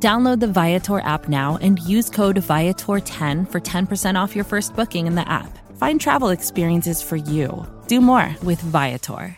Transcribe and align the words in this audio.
Download 0.00 0.38
the 0.38 0.46
Viator 0.46 1.00
app 1.00 1.28
now 1.28 1.58
and 1.60 1.80
use 1.80 2.08
code 2.08 2.36
Viator10 2.36 3.50
for 3.50 3.60
10% 3.60 4.14
off 4.14 4.36
your 4.36 4.44
first 4.44 4.76
booking 4.76 5.08
in 5.08 5.16
the 5.16 5.28
app. 5.28 5.58
Find 5.76 6.00
travel 6.00 6.28
experiences 6.28 7.02
for 7.02 7.16
you. 7.16 7.66
Do 7.88 8.00
more 8.00 8.32
with 8.44 8.60
Viator. 8.60 9.36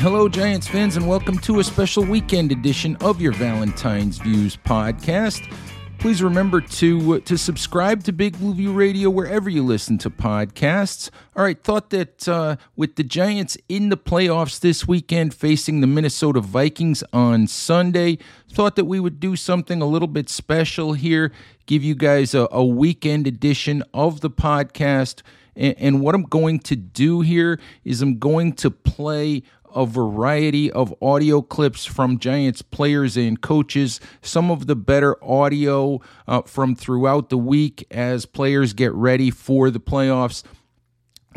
Hello, 0.00 0.28
Giants 0.28 0.66
fans, 0.66 0.96
and 0.96 1.08
welcome 1.08 1.38
to 1.38 1.58
a 1.60 1.64
special 1.64 2.04
weekend 2.04 2.52
edition 2.52 2.96
of 3.00 3.20
your 3.20 3.32
Valentine's 3.32 4.18
Views 4.18 4.56
podcast. 4.56 5.52
Please 5.98 6.22
remember 6.22 6.60
to 6.60 7.14
uh, 7.14 7.18
to 7.24 7.36
subscribe 7.36 8.04
to 8.04 8.12
Big 8.12 8.38
Blue 8.38 8.54
View 8.54 8.72
Radio 8.72 9.10
wherever 9.10 9.50
you 9.50 9.64
listen 9.64 9.98
to 9.98 10.10
podcasts. 10.10 11.10
All 11.34 11.42
right, 11.42 11.60
thought 11.60 11.90
that 11.90 12.28
uh, 12.28 12.54
with 12.76 12.94
the 12.94 13.02
Giants 13.02 13.58
in 13.68 13.88
the 13.88 13.96
playoffs 13.96 14.60
this 14.60 14.86
weekend, 14.86 15.34
facing 15.34 15.80
the 15.80 15.88
Minnesota 15.88 16.40
Vikings 16.40 17.02
on 17.12 17.48
Sunday, 17.48 18.18
thought 18.48 18.76
that 18.76 18.84
we 18.84 19.00
would 19.00 19.18
do 19.18 19.34
something 19.34 19.82
a 19.82 19.86
little 19.86 20.06
bit 20.06 20.28
special 20.28 20.92
here. 20.92 21.32
Give 21.66 21.82
you 21.82 21.96
guys 21.96 22.32
a, 22.32 22.46
a 22.52 22.64
weekend 22.64 23.26
edition 23.26 23.82
of 23.92 24.20
the 24.20 24.30
podcast. 24.30 25.22
And, 25.56 25.74
and 25.78 26.00
what 26.00 26.14
I'm 26.14 26.22
going 26.22 26.60
to 26.60 26.76
do 26.76 27.22
here 27.22 27.58
is 27.84 28.02
I'm 28.02 28.18
going 28.18 28.52
to 28.54 28.70
play 28.70 29.42
a 29.74 29.86
variety 29.86 30.70
of 30.70 30.94
audio 31.02 31.42
clips 31.42 31.84
from 31.84 32.18
Giants 32.18 32.62
players 32.62 33.16
and 33.16 33.40
coaches, 33.40 34.00
some 34.22 34.50
of 34.50 34.66
the 34.66 34.76
better 34.76 35.22
audio 35.22 36.00
uh, 36.26 36.42
from 36.42 36.74
throughout 36.74 37.30
the 37.30 37.38
week 37.38 37.86
as 37.90 38.26
players 38.26 38.72
get 38.72 38.92
ready 38.92 39.30
for 39.30 39.70
the 39.70 39.80
playoffs. 39.80 40.42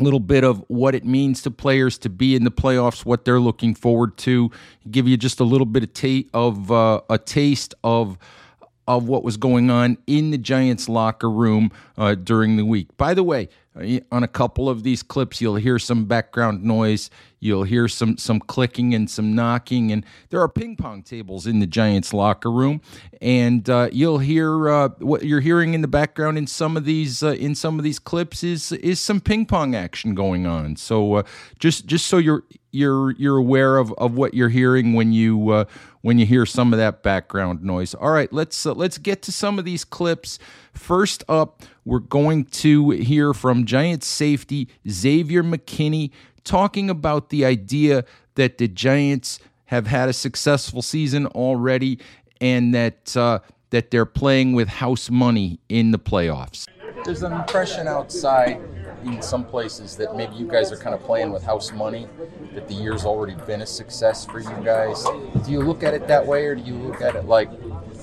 A 0.00 0.02
little 0.02 0.20
bit 0.20 0.42
of 0.42 0.64
what 0.68 0.94
it 0.94 1.04
means 1.04 1.42
to 1.42 1.50
players 1.50 1.98
to 1.98 2.08
be 2.08 2.34
in 2.34 2.44
the 2.44 2.50
playoffs, 2.50 3.04
what 3.04 3.24
they're 3.24 3.40
looking 3.40 3.74
forward 3.74 4.16
to. 4.18 4.50
Give 4.90 5.06
you 5.06 5.16
just 5.16 5.38
a 5.38 5.44
little 5.44 5.66
bit 5.66 5.84
of, 5.84 5.92
ta- 5.92 6.28
of 6.32 6.72
uh, 6.72 7.00
a 7.10 7.18
taste 7.18 7.74
of 7.84 8.18
of 8.88 9.06
what 9.08 9.22
was 9.22 9.36
going 9.36 9.70
on 9.70 9.96
in 10.06 10.30
the 10.30 10.38
Giants 10.38 10.88
locker 10.88 11.30
room 11.30 11.70
uh, 11.96 12.14
during 12.14 12.56
the 12.56 12.64
week. 12.64 12.88
By 12.96 13.14
the 13.14 13.22
way, 13.22 13.48
uh, 13.76 14.00
on 14.10 14.22
a 14.22 14.28
couple 14.28 14.68
of 14.68 14.82
these 14.82 15.02
clips, 15.02 15.40
you'll 15.40 15.56
hear 15.56 15.78
some 15.78 16.04
background 16.04 16.64
noise. 16.64 17.10
You'll 17.42 17.64
hear 17.64 17.88
some 17.88 18.18
some 18.18 18.38
clicking 18.38 18.94
and 18.94 19.10
some 19.10 19.34
knocking, 19.34 19.90
and 19.90 20.06
there 20.30 20.40
are 20.40 20.48
ping 20.48 20.76
pong 20.76 21.02
tables 21.02 21.44
in 21.44 21.58
the 21.58 21.66
Giants 21.66 22.14
locker 22.14 22.52
room. 22.52 22.80
And 23.20 23.68
uh, 23.68 23.88
you'll 23.90 24.18
hear 24.18 24.68
uh, 24.68 24.90
what 25.00 25.24
you're 25.24 25.40
hearing 25.40 25.74
in 25.74 25.82
the 25.82 25.88
background 25.88 26.38
in 26.38 26.46
some 26.46 26.76
of 26.76 26.84
these 26.84 27.20
uh, 27.20 27.30
in 27.30 27.56
some 27.56 27.80
of 27.80 27.84
these 27.84 27.98
clips 27.98 28.44
is 28.44 28.70
is 28.70 29.00
some 29.00 29.20
ping 29.20 29.46
pong 29.46 29.74
action 29.74 30.14
going 30.14 30.46
on. 30.46 30.76
So 30.76 31.14
uh, 31.14 31.22
just 31.58 31.86
just 31.86 32.06
so 32.06 32.18
you're 32.18 32.44
you're 32.70 33.10
you're 33.12 33.38
aware 33.38 33.76
of, 33.76 33.92
of 33.94 34.14
what 34.14 34.34
you're 34.34 34.48
hearing 34.48 34.94
when 34.94 35.12
you 35.12 35.50
uh, 35.50 35.64
when 36.00 36.18
you 36.18 36.26
hear 36.26 36.46
some 36.46 36.72
of 36.72 36.78
that 36.78 37.02
background 37.02 37.62
noise. 37.62 37.94
All 37.94 38.10
right, 38.10 38.32
let's 38.32 38.66
uh, 38.66 38.72
let's 38.72 38.98
get 38.98 39.22
to 39.22 39.32
some 39.32 39.58
of 39.58 39.64
these 39.64 39.84
clips. 39.84 40.38
First 40.72 41.22
up, 41.28 41.62
we're 41.84 41.98
going 41.98 42.44
to 42.46 42.90
hear 42.90 43.34
from 43.34 43.66
Giants 43.66 44.06
safety 44.06 44.68
Xavier 44.88 45.42
McKinney 45.42 46.10
talking 46.44 46.90
about 46.90 47.30
the 47.30 47.44
idea 47.44 48.04
that 48.34 48.58
the 48.58 48.68
Giants 48.68 49.38
have 49.66 49.86
had 49.86 50.08
a 50.08 50.12
successful 50.12 50.82
season 50.82 51.26
already 51.28 51.98
and 52.40 52.74
that 52.74 53.16
uh, 53.16 53.38
that 53.70 53.90
they're 53.90 54.04
playing 54.04 54.52
with 54.52 54.68
house 54.68 55.08
money 55.08 55.58
in 55.68 55.92
the 55.92 55.98
playoffs. 55.98 56.68
There's 57.04 57.22
an 57.22 57.32
impression 57.32 57.88
outside 57.88 58.60
in 59.04 59.20
some 59.22 59.44
places 59.44 59.96
that 59.96 60.14
maybe 60.14 60.34
you 60.36 60.46
guys 60.46 60.70
are 60.70 60.76
kind 60.76 60.94
of 60.94 61.02
playing 61.02 61.32
with 61.32 61.42
house 61.42 61.72
money, 61.72 62.06
that 62.54 62.68
the 62.68 62.74
year's 62.74 63.04
already 63.04 63.34
been 63.46 63.62
a 63.62 63.66
success 63.66 64.24
for 64.24 64.38
you 64.40 64.64
guys. 64.64 65.04
Do 65.44 65.50
you 65.50 65.60
look 65.60 65.82
at 65.82 65.94
it 65.94 66.06
that 66.06 66.24
way, 66.24 66.46
or 66.46 66.54
do 66.54 66.62
you 66.62 66.74
look 66.74 67.00
at 67.00 67.16
it 67.16 67.24
like 67.24 67.50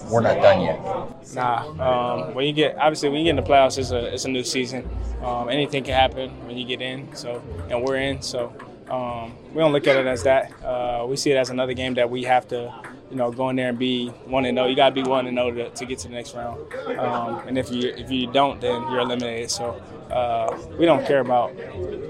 we're 0.09 0.21
not 0.21 0.41
done 0.41 0.61
yet? 0.61 1.33
Nah. 1.33 2.25
Um, 2.27 2.33
when 2.33 2.45
you 2.45 2.53
get 2.53 2.77
obviously 2.77 3.09
when 3.09 3.19
you 3.19 3.25
get 3.25 3.37
in 3.37 3.43
the 3.43 3.49
playoffs, 3.49 3.77
it's 3.77 3.91
a 3.91 4.13
it's 4.13 4.25
a 4.25 4.29
new 4.29 4.43
season. 4.43 4.89
Um, 5.23 5.49
anything 5.49 5.83
can 5.83 5.93
happen 5.93 6.29
when 6.45 6.57
you 6.57 6.65
get 6.65 6.81
in. 6.81 7.13
So 7.15 7.41
and 7.69 7.83
we're 7.83 7.97
in. 7.97 8.21
So 8.21 8.53
um, 8.89 9.35
we 9.53 9.59
don't 9.59 9.71
look 9.71 9.87
at 9.87 9.95
it 9.97 10.07
as 10.07 10.23
that. 10.23 10.51
Uh, 10.63 11.05
we 11.07 11.15
see 11.15 11.31
it 11.31 11.37
as 11.37 11.49
another 11.49 11.73
game 11.73 11.93
that 11.95 12.09
we 12.09 12.23
have 12.23 12.47
to 12.49 12.73
you 13.09 13.15
know, 13.15 13.31
go 13.31 13.49
in 13.49 13.55
there 13.55 13.69
and 13.69 13.79
be 13.79 14.09
one 14.25 14.45
and 14.45 14.57
zero. 14.57 14.67
You 14.67 14.75
got 14.75 14.89
to 14.89 14.95
be 14.95 15.07
one 15.07 15.25
and 15.25 15.37
zero 15.37 15.51
to, 15.51 15.69
to 15.69 15.85
get 15.85 15.99
to 15.99 16.07
the 16.07 16.13
next 16.13 16.35
round. 16.35 16.71
Um, 16.99 17.47
and 17.47 17.57
if 17.57 17.71
you 17.71 17.89
if 17.89 18.11
you 18.11 18.31
don't, 18.31 18.61
then 18.61 18.81
you're 18.83 18.99
eliminated. 18.99 19.49
So 19.49 19.81
uh, 20.11 20.57
we 20.77 20.85
don't 20.85 21.05
care 21.05 21.19
about 21.19 21.55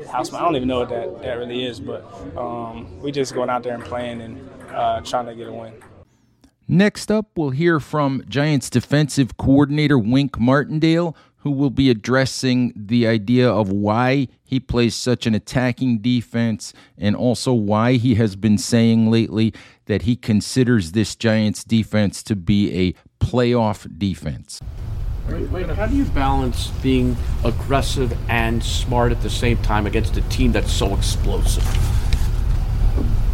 house. 0.07 0.33
I 0.33 0.41
don't 0.41 0.55
even 0.55 0.67
know 0.67 0.79
what 0.79 0.89
that, 0.89 1.21
that 1.21 1.33
really 1.35 1.65
is, 1.65 1.79
but 1.79 2.03
um, 2.37 2.99
we 2.99 3.11
just 3.11 3.33
going 3.33 3.49
out 3.49 3.63
there 3.63 3.75
and 3.75 3.83
playing 3.83 4.21
and 4.21 4.49
uh, 4.71 5.01
trying 5.01 5.25
to 5.27 5.35
get 5.35 5.47
a 5.47 5.53
win. 5.53 5.73
Next 6.71 7.09
up, 7.09 7.31
we'll 7.35 7.49
hear 7.49 7.79
from 7.79 8.23
Giants 8.29 8.69
defensive 8.69 9.37
coordinator 9.37 9.97
Wink 9.97 10.39
Martindale, 10.39 11.17
who 11.37 11.49
will 11.49 11.71
be 11.71 11.89
addressing 11.89 12.73
the 12.75 13.07
idea 13.07 13.49
of 13.49 13.71
why 13.71 14.27
he 14.43 14.59
plays 14.59 14.93
such 14.93 15.25
an 15.25 15.33
attacking 15.33 15.97
defense 15.97 16.71
and 16.95 17.15
also 17.15 17.53
why 17.53 17.93
he 17.93 18.13
has 18.15 18.35
been 18.35 18.59
saying 18.59 19.09
lately 19.09 19.51
that 19.85 20.03
he 20.03 20.15
considers 20.15 20.91
this 20.91 21.15
Giants 21.15 21.63
defense 21.63 22.21
to 22.21 22.35
be 22.35 22.71
a 22.71 22.93
playoff 23.25 23.87
defense. 23.97 24.61
Wait, 25.27 25.65
how 25.71 25.87
do 25.87 25.95
you 25.95 26.05
balance 26.05 26.67
being 26.83 27.17
aggressive 27.43 28.15
and 28.29 28.63
smart 28.63 29.11
at 29.11 29.23
the 29.23 29.29
same 29.31 29.57
time 29.63 29.87
against 29.87 30.17
a 30.17 30.21
team 30.29 30.51
that's 30.51 30.71
so 30.71 30.95
explosive? 30.95 31.65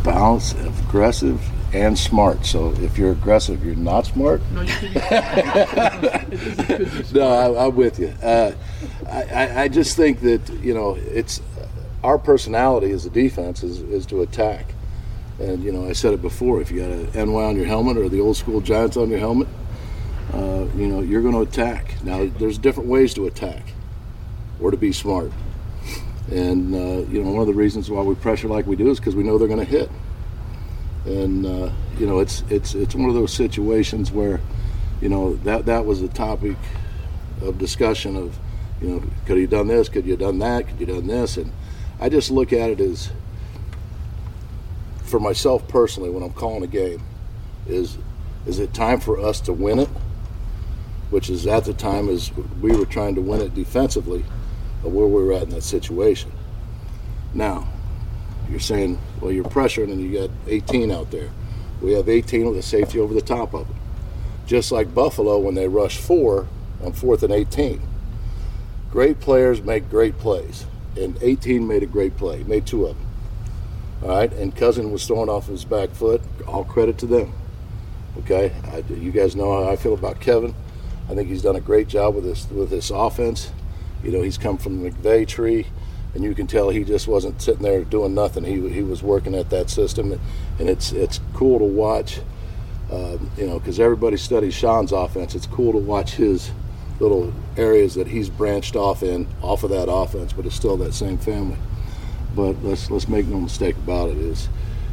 Balance, 0.06 0.53
aggressive, 0.53 1.41
and 1.75 1.97
smart. 1.97 2.46
So 2.46 2.72
if 2.78 2.97
you're 2.97 3.12
aggressive, 3.12 3.66
you're 3.66 3.75
not 3.75 4.06
smart. 4.06 4.41
No, 4.52 4.62
you 4.62 4.69
no 7.13 7.56
I, 7.58 7.66
am 7.66 7.75
with 7.75 8.00
you. 8.00 8.13
Uh, 8.24 8.53
I, 9.09 9.63
I 9.63 9.68
just 9.68 9.97
think 9.97 10.22
that 10.22 10.47
you 10.62 10.74
know 10.74 10.96
it's 10.96 11.41
our 12.03 12.18
personality 12.18 12.91
as 12.91 13.06
a 13.06 13.09
defense 13.09 13.64
is, 13.64 13.81
is 13.81 14.06
to 14.08 14.22
attack. 14.22 14.74
And 15.40 15.64
you 15.64 15.72
know, 15.72 15.88
I 15.88 15.94
said 15.94 16.14
it 16.14 16.22
before. 16.22 16.62
If 16.62 16.72
you 16.72 16.80
got 16.80 16.91
an 16.91 17.09
NY 17.14 17.44
on 17.44 17.56
your 17.58 17.66
helmet 17.66 17.97
or 17.97 18.08
the 18.08 18.22
old 18.22 18.38
school 18.38 18.62
Giants 18.62 18.96
on 18.96 19.09
your 19.09 19.19
helmet, 19.19 19.50
uh, 20.34 20.66
you 20.75 20.88
know, 20.88 21.02
you're 21.02 21.22
going 21.22 21.34
to 21.34 21.41
attack. 21.41 22.02
Now, 22.03 22.25
there's 22.40 22.58
different 22.58 22.90
ways 22.90 23.14
to 23.16 23.28
attack 23.28 23.74
or 24.62 24.72
to 24.72 24.78
be 24.78 24.94
smart. 24.94 25.31
And, 26.31 26.74
uh, 26.74 27.08
you 27.09 27.22
know, 27.22 27.31
one 27.31 27.41
of 27.41 27.47
the 27.47 27.53
reasons 27.53 27.91
why 27.91 28.02
we 28.02 28.16
pressure 28.16 28.47
like 28.47 28.66
we 28.66 28.75
do 28.75 28.90
is 28.90 29.00
because 29.00 29.16
we 29.16 29.24
know 29.24 29.38
they're 29.38 29.47
going 29.47 29.59
to 29.59 29.66
hit. 29.66 29.91
And, 31.05 31.45
uh, 31.45 31.71
you 31.99 32.07
know, 32.07 32.19
it's, 32.19 32.43
it's, 32.49 32.73
it's 32.73 32.95
one 32.95 33.09
of 33.09 33.16
those 33.16 33.33
situations 33.33 34.11
where, 34.11 34.41
you 35.01 35.09
know, 35.09 35.35
that, 35.38 35.66
that 35.66 35.85
was 35.85 36.01
the 36.01 36.07
topic 36.07 36.57
of 37.41 37.57
discussion 37.57 38.16
of, 38.16 38.38
you 38.81 38.89
know, 38.89 39.03
could 39.25 39.38
you 39.38 39.47
done 39.47 39.67
this? 39.67 39.88
Could 39.89 40.05
you 40.05 40.17
done 40.17 40.39
that? 40.39 40.67
Could 40.67 40.79
you 40.79 40.85
done 40.88 41.07
this? 41.07 41.38
And 41.38 41.51
I 41.99 42.09
just 42.09 42.31
look 42.31 42.51
at 42.51 42.69
it 42.71 42.79
as, 42.79 43.11
for 45.03 45.19
myself 45.19 45.67
personally, 45.67 46.09
when 46.09 46.23
I'm 46.23 46.33
calling 46.33 46.63
a 46.63 46.67
game, 46.67 47.01
is 47.67 47.97
is 48.46 48.59
it 48.59 48.73
time 48.75 48.99
for 48.99 49.19
us 49.19 49.41
to 49.41 49.53
win 49.53 49.79
it 49.79 49.90
which 51.09 51.29
is 51.29 51.46
at 51.47 51.66
the 51.66 51.73
time 51.73 52.09
as 52.09 52.31
we 52.61 52.75
were 52.75 52.85
trying 52.85 53.16
to 53.16 53.22
win 53.22 53.41
it 53.41 53.53
defensively 53.53 54.23
of 54.84 54.93
where 54.93 55.08
we 55.08 55.23
were 55.23 55.34
at 55.34 55.43
in 55.43 55.49
that 55.49 55.63
situation. 55.63 56.31
Now, 57.34 57.67
you're 58.50 58.59
saying, 58.59 59.00
well, 59.22 59.32
you're 59.32 59.44
pressuring 59.44 59.92
and 59.92 60.02
you 60.02 60.20
got 60.20 60.30
18 60.47 60.92
out 60.92 61.12
there. 61.12 61.30
We 61.82 61.94
have 61.94 62.09
18 62.09 62.47
with 62.47 62.58
a 62.58 62.62
safety 62.62 63.00
over 63.00 63.14
the 63.14 63.22
top 63.22 63.53
of 63.53 63.68
them. 63.68 63.78
Just 64.46 64.72
like 64.72 64.94
Buffalo 64.94 65.40
when 65.40 65.56
they 65.56 65.68
rush 65.68 65.97
four 65.97 66.47
on 66.84 66.94
fourth 66.94 67.24
and 67.24 67.34
18. 67.34 67.82
Great 68.92 69.20
players 69.20 69.62
make 69.62 69.90
great 69.90 70.18
plays. 70.20 70.66
And 70.96 71.18
18 71.22 71.68
made 71.68 71.84
a 71.84 71.88
great 71.88 72.16
play, 72.16 72.44
made 72.44 72.66
two 72.66 72.86
of 72.86 72.97
them. 72.97 73.06
All 74.03 74.09
right, 74.09 74.32
and 74.34 74.56
Cousins 74.56 74.92
was 74.92 75.06
throwing 75.06 75.30
off 75.30 75.47
his 75.47 75.66
back 75.66 75.90
foot. 75.90 76.22
All 76.47 76.64
credit 76.64 76.97
to 77.00 77.06
them. 77.06 77.34
Okay, 78.20 78.53
I, 78.72 78.78
you 78.94 79.12
guys 79.12 79.36
know 79.36 79.52
how 79.52 79.70
I 79.70 79.76
feel 79.76 79.94
about 79.94 80.20
Kevin. 80.20 80.53
I 81.09 81.16
think 81.16 81.30
he's 81.30 81.42
done 81.42 81.56
a 81.56 81.62
great 81.62 81.88
job 81.88 82.16
with 82.16 82.24
this 82.24 82.50
with 82.50 82.70
this 82.70 82.90
offense. 82.90 83.52
You 84.03 84.12
know, 84.12 84.22
he's 84.22 84.38
come 84.38 84.58
from 84.58 84.82
the 84.82 84.92
McVay 84.92 85.28
tree, 85.28 85.68
and 86.16 86.23
you 86.23 86.34
can 86.34 86.47
tell 86.47 86.70
he 86.70 86.84
just 86.84 87.08
wasn't 87.08 87.41
sitting 87.41 87.62
there 87.62 87.84
doing 87.84 88.16
nothing. 88.16 88.44
He 88.46 88.67
he 88.70 88.82
was 88.82 89.03
working 89.03 89.35
at 89.35 89.50
that 89.50 89.70
system, 89.70 90.20
and 90.59 90.70
it's 90.70 90.91
it's 90.94 91.20
cool 91.34 91.59
to 91.59 91.66
watch. 91.66 92.22
Um, 92.91 93.32
you 93.38 93.47
know, 93.47 93.59
because 93.59 93.79
everybody 93.79 94.16
studies 94.16 94.53
Sean's 94.53 94.91
offense. 94.91 95.35
It's 95.35 95.47
cool 95.47 95.72
to 95.72 95.78
watch 95.78 96.14
his 96.14 96.52
little 97.00 97.34
areas 97.58 97.96
that 97.96 98.08
he's 98.08 98.29
branched 98.29 98.76
off 98.76 99.03
in 99.03 99.28
off 99.41 99.64
of 99.64 99.72
that 99.72 99.91
offense, 99.91 100.34
but 100.34 100.46
it's 100.46 100.56
still 100.56 100.78
that 100.78 100.94
same 100.94 101.17
family. 101.17 101.58
But 102.35 102.64
let's 102.64 102.90
let's 102.90 103.08
make 103.08 103.28
no 103.28 103.41
mistake 103.41 103.76
about 103.76 104.09
it: 104.09 104.18
is 104.18 104.47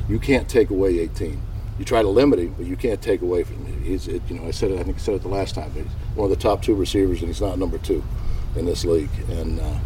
you 0.08 0.18
can't 0.18 0.48
take 0.48 0.70
away 0.70 0.98
18. 0.98 1.40
You 1.78 1.84
try 1.84 2.02
to 2.02 2.08
limit 2.08 2.38
him, 2.38 2.54
but 2.56 2.66
you 2.66 2.76
can't 2.76 3.00
take 3.00 3.22
away 3.22 3.44
from 3.44 3.64
him. 3.64 3.82
He's, 3.82 4.06
it, 4.06 4.22
you 4.28 4.38
know, 4.38 4.46
I 4.46 4.50
said 4.50 4.70
it. 4.70 4.78
I 4.78 4.82
think 4.82 4.96
I 4.96 5.00
said 5.00 5.14
it 5.14 5.22
the 5.22 5.28
last 5.28 5.54
time. 5.54 5.70
He's 5.72 5.86
one 6.14 6.30
of 6.30 6.36
the 6.36 6.42
top 6.42 6.62
two 6.62 6.74
receivers, 6.74 7.20
and 7.20 7.28
he's 7.28 7.40
not 7.40 7.58
number 7.58 7.78
two 7.78 8.02
in 8.56 8.66
this 8.66 8.84
league. 8.84 9.10
And 9.30 9.58
uh, 9.60 9.78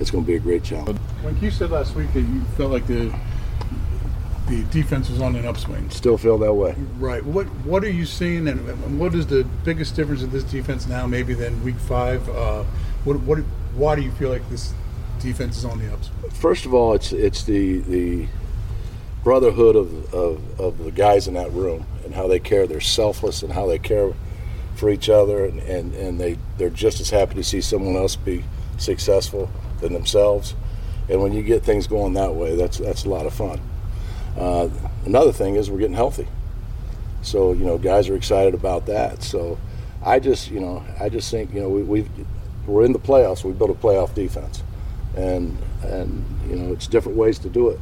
it's 0.00 0.10
going 0.10 0.24
to 0.24 0.28
be 0.28 0.36
a 0.36 0.40
great 0.40 0.64
challenge. 0.64 0.98
When 1.22 1.38
you 1.40 1.50
said 1.50 1.70
last 1.70 1.94
week 1.94 2.12
that 2.12 2.20
you 2.20 2.42
felt 2.56 2.70
like 2.72 2.86
the 2.86 3.12
the 4.48 4.62
defense 4.64 5.08
was 5.08 5.22
on 5.22 5.36
an 5.36 5.46
upswing, 5.46 5.88
Still 5.88 6.18
feel 6.18 6.36
that 6.38 6.52
way. 6.52 6.74
right? 6.98 7.24
What 7.24 7.46
what 7.64 7.82
are 7.82 7.90
you 7.90 8.04
seeing, 8.04 8.46
and 8.48 8.98
what 8.98 9.14
is 9.14 9.26
the 9.26 9.44
biggest 9.64 9.96
difference 9.96 10.22
in 10.22 10.30
this 10.30 10.44
defense 10.44 10.86
now, 10.86 11.06
maybe 11.06 11.32
than 11.32 11.62
Week 11.64 11.76
Five? 11.76 12.28
Uh, 12.28 12.64
what 13.04 13.20
what 13.20 13.38
why 13.74 13.96
do 13.96 14.02
you 14.02 14.10
feel 14.12 14.28
like 14.28 14.46
this 14.50 14.74
defense 15.20 15.56
is 15.56 15.64
on 15.64 15.78
the 15.78 15.90
upswing? 15.92 16.30
First 16.30 16.66
of 16.66 16.74
all, 16.74 16.92
it's 16.94 17.10
it's 17.12 17.44
the 17.44 17.78
the 17.80 18.26
brotherhood 19.22 19.74
of, 19.76 20.12
of, 20.12 20.60
of 20.60 20.76
the 20.84 20.90
guys 20.90 21.26
in 21.26 21.32
that 21.32 21.50
room 21.52 21.86
and 22.04 22.14
how 22.14 22.28
they 22.28 22.38
care. 22.38 22.66
They're 22.66 22.80
selfless 22.82 23.42
and 23.42 23.50
how 23.54 23.66
they 23.66 23.78
care 23.78 24.12
for 24.74 24.90
each 24.90 25.08
other, 25.08 25.46
and, 25.46 25.60
and, 25.60 25.94
and 25.94 26.20
they, 26.20 26.36
they're 26.58 26.68
just 26.68 27.00
as 27.00 27.08
happy 27.08 27.34
to 27.36 27.42
see 27.42 27.62
someone 27.62 27.96
else 27.96 28.16
be 28.16 28.44
successful 28.76 29.48
than 29.84 29.92
themselves. 29.92 30.54
And 31.08 31.22
when 31.22 31.32
you 31.32 31.42
get 31.42 31.62
things 31.62 31.86
going 31.86 32.14
that 32.14 32.34
way, 32.34 32.56
that's, 32.56 32.78
that's 32.78 33.04
a 33.04 33.08
lot 33.08 33.26
of 33.26 33.34
fun. 33.34 33.60
Uh, 34.38 34.68
another 35.04 35.32
thing 35.32 35.54
is 35.54 35.70
we're 35.70 35.78
getting 35.78 35.94
healthy. 35.94 36.26
So, 37.22 37.52
you 37.52 37.64
know, 37.64 37.78
guys 37.78 38.08
are 38.08 38.16
excited 38.16 38.54
about 38.54 38.86
that. 38.86 39.22
So 39.22 39.58
I 40.04 40.18
just, 40.18 40.50
you 40.50 40.60
know, 40.60 40.82
I 40.98 41.08
just 41.08 41.30
think, 41.30 41.54
you 41.54 41.60
know, 41.60 41.68
we, 41.68 41.82
we've, 41.82 42.10
we're 42.66 42.84
in 42.84 42.92
the 42.92 42.98
playoffs. 42.98 43.44
We 43.44 43.52
built 43.52 43.70
a 43.70 43.74
playoff 43.74 44.14
defense. 44.14 44.62
And, 45.16 45.56
and, 45.82 46.24
you 46.48 46.56
know, 46.56 46.72
it's 46.72 46.86
different 46.86 47.16
ways 47.16 47.38
to 47.40 47.48
do 47.48 47.70
it 47.70 47.80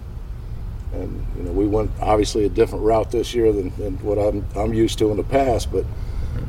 and 0.92 1.26
you 1.36 1.42
know 1.42 1.52
we 1.52 1.66
went 1.66 1.90
obviously 2.00 2.44
a 2.44 2.48
different 2.48 2.84
route 2.84 3.10
this 3.10 3.34
year 3.34 3.52
than, 3.52 3.74
than 3.76 3.96
what 4.02 4.18
I'm, 4.18 4.44
I'm 4.54 4.74
used 4.74 4.98
to 4.98 5.10
in 5.10 5.16
the 5.16 5.24
past 5.24 5.72
but 5.72 5.84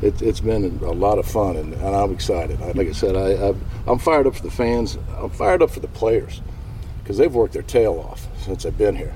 it, 0.04 0.20
has 0.20 0.40
been 0.40 0.64
a 0.82 0.92
lot 0.92 1.18
of 1.18 1.26
fun 1.26 1.56
and, 1.56 1.72
and 1.74 1.96
I'm 1.96 2.12
excited. 2.12 2.60
I, 2.60 2.72
like 2.72 2.88
I 2.88 2.92
said 2.92 3.16
I, 3.16 3.48
I, 3.48 3.90
am 3.90 3.98
fired 3.98 4.26
up 4.26 4.36
for 4.36 4.42
the 4.42 4.50
fans 4.50 4.98
I'm 5.16 5.30
fired 5.30 5.62
up 5.62 5.70
for 5.70 5.80
the 5.80 5.88
players 5.88 6.40
because 7.02 7.18
they've 7.18 7.32
worked 7.32 7.52
their 7.52 7.62
tail 7.62 7.98
off 7.98 8.26
since 8.42 8.64
I've 8.64 8.78
been 8.78 8.96
here. 8.96 9.14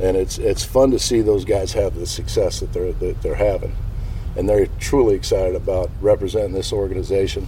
And 0.00 0.16
it's 0.16 0.38
it's 0.38 0.64
fun 0.64 0.90
to 0.90 0.98
see 0.98 1.20
those 1.20 1.44
guys 1.44 1.72
have 1.74 1.94
the 1.94 2.06
success 2.06 2.60
that 2.60 2.72
they're 2.72 2.92
that 2.92 3.22
they're 3.22 3.34
having. 3.34 3.74
And 4.36 4.48
they're 4.48 4.66
truly 4.80 5.14
excited 5.14 5.54
about 5.54 5.90
representing 6.00 6.52
this 6.52 6.72
organization 6.72 7.46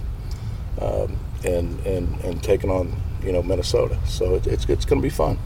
um, 0.79 1.17
and, 1.43 1.79
and 1.85 2.23
and 2.23 2.43
taking 2.43 2.69
on 2.69 2.95
you 3.23 3.31
know 3.31 3.41
Minnesota. 3.41 3.97
So 4.05 4.35
it, 4.35 4.47
it's, 4.47 4.69
it's 4.69 4.85
going 4.85 5.01
to 5.01 5.05
be 5.05 5.09
fun. 5.09 5.37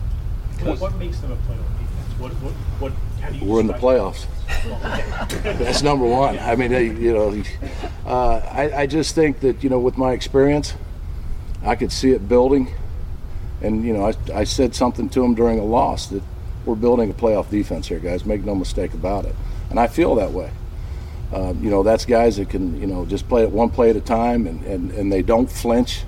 What, 0.61 0.79
what 0.79 0.95
makes 0.97 1.19
them 1.19 1.31
a 1.31 1.35
playoff 1.35 1.79
defense? 1.79 2.19
What, 2.19 2.31
what, 2.33 2.53
what, 2.81 2.91
how 3.21 3.29
do 3.29 3.37
you 3.37 3.45
We're 3.45 3.61
in 3.61 3.67
the 3.67 3.73
playoffs. 3.73 4.25
That's 5.43 5.83
number 5.83 6.05
one. 6.05 6.39
I 6.39 6.55
mean, 6.55 6.71
you 7.01 7.13
know, 7.13 7.43
uh, 8.05 8.37
I, 8.51 8.81
I 8.81 8.87
just 8.87 9.13
think 9.13 9.41
that, 9.41 9.63
you 9.63 9.69
know, 9.69 9.79
with 9.79 9.97
my 9.97 10.13
experience, 10.13 10.73
I 11.63 11.75
could 11.75 11.91
see 11.91 12.11
it 12.11 12.27
building. 12.27 12.73
And, 13.61 13.83
you 13.83 13.93
know, 13.93 14.07
I, 14.07 14.13
I 14.33 14.43
said 14.45 14.73
something 14.73 15.09
to 15.09 15.23
him 15.23 15.35
during 15.35 15.59
a 15.59 15.63
loss 15.63 16.07
that 16.07 16.23
we're 16.65 16.75
building 16.75 17.09
a 17.09 17.13
playoff 17.13 17.49
defense 17.49 17.87
here, 17.87 17.99
guys. 17.99 18.25
Make 18.25 18.43
no 18.43 18.55
mistake 18.55 18.93
about 18.93 19.25
it. 19.25 19.35
And 19.69 19.79
I 19.79 19.87
feel 19.87 20.15
that 20.15 20.31
way. 20.31 20.51
Uh, 21.31 21.53
you 21.61 21.69
know, 21.69 21.83
that's 21.83 22.05
guys 22.05 22.37
that 22.37 22.49
can, 22.49 22.79
you 22.81 22.87
know, 22.87 23.05
just 23.05 23.29
play 23.29 23.43
it 23.43 23.51
one 23.51 23.69
play 23.69 23.91
at 23.91 23.95
a 23.95 24.01
time 24.01 24.47
and, 24.47 24.63
and, 24.65 24.91
and 24.91 25.11
they 25.11 25.21
don't 25.21 25.49
flinch. 25.49 26.03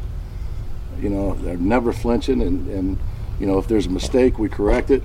You 0.99 1.09
know, 1.09 1.35
they're 1.35 1.57
never 1.57 1.93
flinching. 1.93 2.41
And, 2.41 2.67
and 2.69 2.97
you 3.39 3.45
know, 3.45 3.59
if 3.59 3.67
there's 3.67 3.85
a 3.85 3.91
mistake, 3.91 4.39
we 4.39 4.49
correct 4.49 4.89
it. 4.89 5.03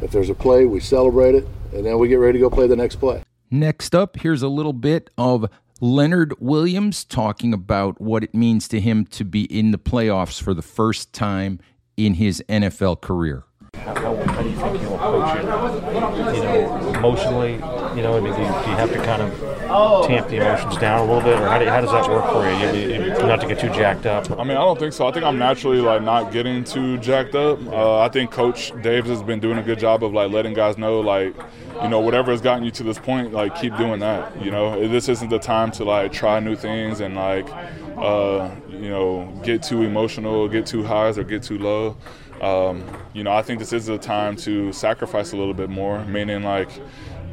If 0.00 0.12
there's 0.12 0.30
a 0.30 0.34
play, 0.34 0.64
we 0.64 0.80
celebrate 0.80 1.34
it, 1.34 1.46
and 1.72 1.84
then 1.84 1.98
we 1.98 2.08
get 2.08 2.16
ready 2.16 2.38
to 2.38 2.42
go 2.42 2.50
play 2.50 2.66
the 2.66 2.76
next 2.76 2.96
play. 2.96 3.22
Next 3.50 3.94
up, 3.94 4.18
here's 4.18 4.42
a 4.42 4.48
little 4.48 4.72
bit 4.72 5.10
of 5.16 5.46
Leonard 5.80 6.34
Williams 6.40 7.04
talking 7.04 7.54
about 7.54 8.00
what 8.00 8.24
it 8.24 8.34
means 8.34 8.68
to 8.68 8.80
him 8.80 9.06
to 9.06 9.24
be 9.24 9.44
in 9.44 9.70
the 9.70 9.78
playoffs 9.78 10.42
for 10.42 10.52
the 10.52 10.62
first 10.62 11.12
time 11.12 11.60
in 11.96 12.14
his 12.14 12.42
NFL 12.48 13.00
career. 13.00 13.44
How, 13.78 13.94
how, 13.94 14.42
do 14.42 14.48
you 14.48 14.56
think 14.56 14.82
you'll 14.82 14.94
approach 14.94 15.36
it? 15.36 15.44
You 15.44 16.42
know, 16.42 16.92
emotionally, 16.94 17.52
you 17.52 18.02
know, 18.02 18.16
I 18.16 18.20
mean, 18.20 18.34
do 18.34 18.40
you, 18.40 18.48
do 18.48 18.70
you 18.70 18.76
have 18.76 18.92
to 18.92 19.02
kind 19.04 19.22
of 19.22 20.06
tamp 20.06 20.28
the 20.28 20.36
emotions 20.36 20.76
down 20.78 21.00
a 21.00 21.12
little 21.12 21.20
bit, 21.20 21.40
or 21.40 21.48
how, 21.48 21.58
do, 21.58 21.66
how 21.66 21.80
does 21.80 21.90
that 21.90 22.08
work 22.08 22.24
for 22.32 22.48
you? 22.48 22.58
you, 22.80 23.04
you 23.04 23.08
not 23.10 23.40
to 23.40 23.46
get 23.46 23.58
too 23.58 23.68
jacked 23.68 24.06
up. 24.06 24.30
I 24.32 24.44
mean, 24.44 24.56
I 24.56 24.60
don't 24.60 24.78
think 24.78 24.92
so. 24.92 25.06
I 25.06 25.12
think 25.12 25.24
I'm 25.24 25.38
naturally 25.38 25.80
like 25.80 26.02
not 26.02 26.32
getting 26.32 26.64
too 26.64 26.98
jacked 26.98 27.34
up. 27.34 27.60
Uh, 27.66 28.00
I 28.00 28.08
think 28.08 28.30
Coach 28.30 28.72
Davis 28.82 29.10
has 29.10 29.22
been 29.22 29.40
doing 29.40 29.58
a 29.58 29.62
good 29.62 29.78
job 29.78 30.04
of 30.04 30.12
like 30.12 30.30
letting 30.30 30.54
guys 30.54 30.78
know, 30.78 31.00
like, 31.00 31.34
you 31.82 31.88
know, 31.88 32.00
whatever 32.00 32.30
has 32.30 32.40
gotten 32.40 32.64
you 32.64 32.70
to 32.72 32.82
this 32.82 32.98
point, 32.98 33.32
like, 33.32 33.54
keep 33.60 33.76
doing 33.76 34.00
that. 34.00 34.42
You 34.42 34.50
know, 34.50 34.88
this 34.88 35.08
isn't 35.08 35.28
the 35.28 35.38
time 35.38 35.70
to 35.72 35.84
like 35.84 36.12
try 36.12 36.40
new 36.40 36.56
things 36.56 37.00
and 37.00 37.14
like, 37.14 37.48
uh, 37.96 38.50
you 38.70 38.88
know, 38.88 39.40
get 39.44 39.62
too 39.62 39.82
emotional, 39.82 40.48
get 40.48 40.66
too 40.66 40.82
highs 40.84 41.18
or 41.18 41.24
get 41.24 41.42
too 41.42 41.58
low. 41.58 41.96
Um, 42.40 42.84
you 43.12 43.24
know, 43.24 43.32
I 43.32 43.42
think 43.42 43.58
this 43.58 43.72
is 43.72 43.88
a 43.88 43.98
time 43.98 44.36
to 44.36 44.72
sacrifice 44.72 45.32
a 45.32 45.36
little 45.36 45.54
bit 45.54 45.70
more, 45.70 46.04
meaning 46.04 46.42
like, 46.42 46.70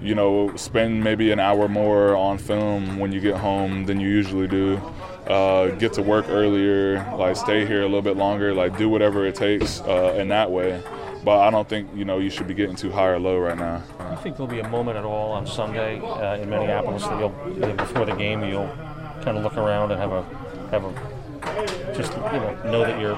you 0.02 0.16
know, 0.16 0.56
spend 0.56 1.04
maybe 1.04 1.32
an 1.32 1.40
hour 1.40 1.68
more 1.68 2.16
on 2.16 2.38
film 2.38 2.98
when 2.98 3.12
you 3.12 3.20
get 3.20 3.36
home 3.36 3.86
than 3.86 4.00
you 4.00 4.10
usually 4.10 4.48
do. 4.48 4.82
Uh, 5.28 5.70
get 5.76 5.92
to 5.94 6.04
work 6.04 6.28
earlier, 6.30 7.04
like 7.18 7.36
stay 7.36 7.66
here 7.66 7.82
a 7.82 7.86
little 7.86 8.02
bit 8.02 8.16
longer, 8.16 8.54
like 8.54 8.78
do 8.78 8.88
whatever 8.88 9.26
it 9.26 9.34
takes 9.34 9.82
uh, 9.82 10.16
in 10.20 10.28
that 10.28 10.52
way. 10.52 10.82
But 11.24 11.40
I 11.40 11.50
don't 11.50 11.68
think 11.68 11.90
you 11.96 12.06
know 12.06 12.20
you 12.20 12.30
should 12.30 12.48
be 12.48 12.54
getting 12.54 12.76
too 12.76 12.92
high 12.92 13.08
or 13.08 13.18
low 13.18 13.40
right 13.40 13.58
now. 13.58 13.82
I 14.00 14.16
think 14.18 14.38
there'll 14.38 14.52
be 14.52 14.60
a 14.60 14.70
moment 14.70 14.98
at 14.98 15.04
all 15.04 15.32
on 15.32 15.48
Sunday 15.48 16.00
uh, 16.00 16.38
in 16.38 16.48
Minneapolis 16.48 17.04
that 17.04 17.20
you'll 17.20 17.74
before 17.74 18.06
the 18.06 18.14
game 18.14 18.44
you'll 18.44 18.68
kind 19.24 19.36
of 19.36 19.44
look 19.44 19.58
around 19.58 19.92
and 19.92 20.00
have 20.00 20.12
a 20.12 20.24
have 20.70 20.84
a 20.84 21.96
just 21.96 22.14
you 22.14 22.40
know 22.40 22.62
know 22.66 22.80
that 22.82 23.00
you're 23.00 23.16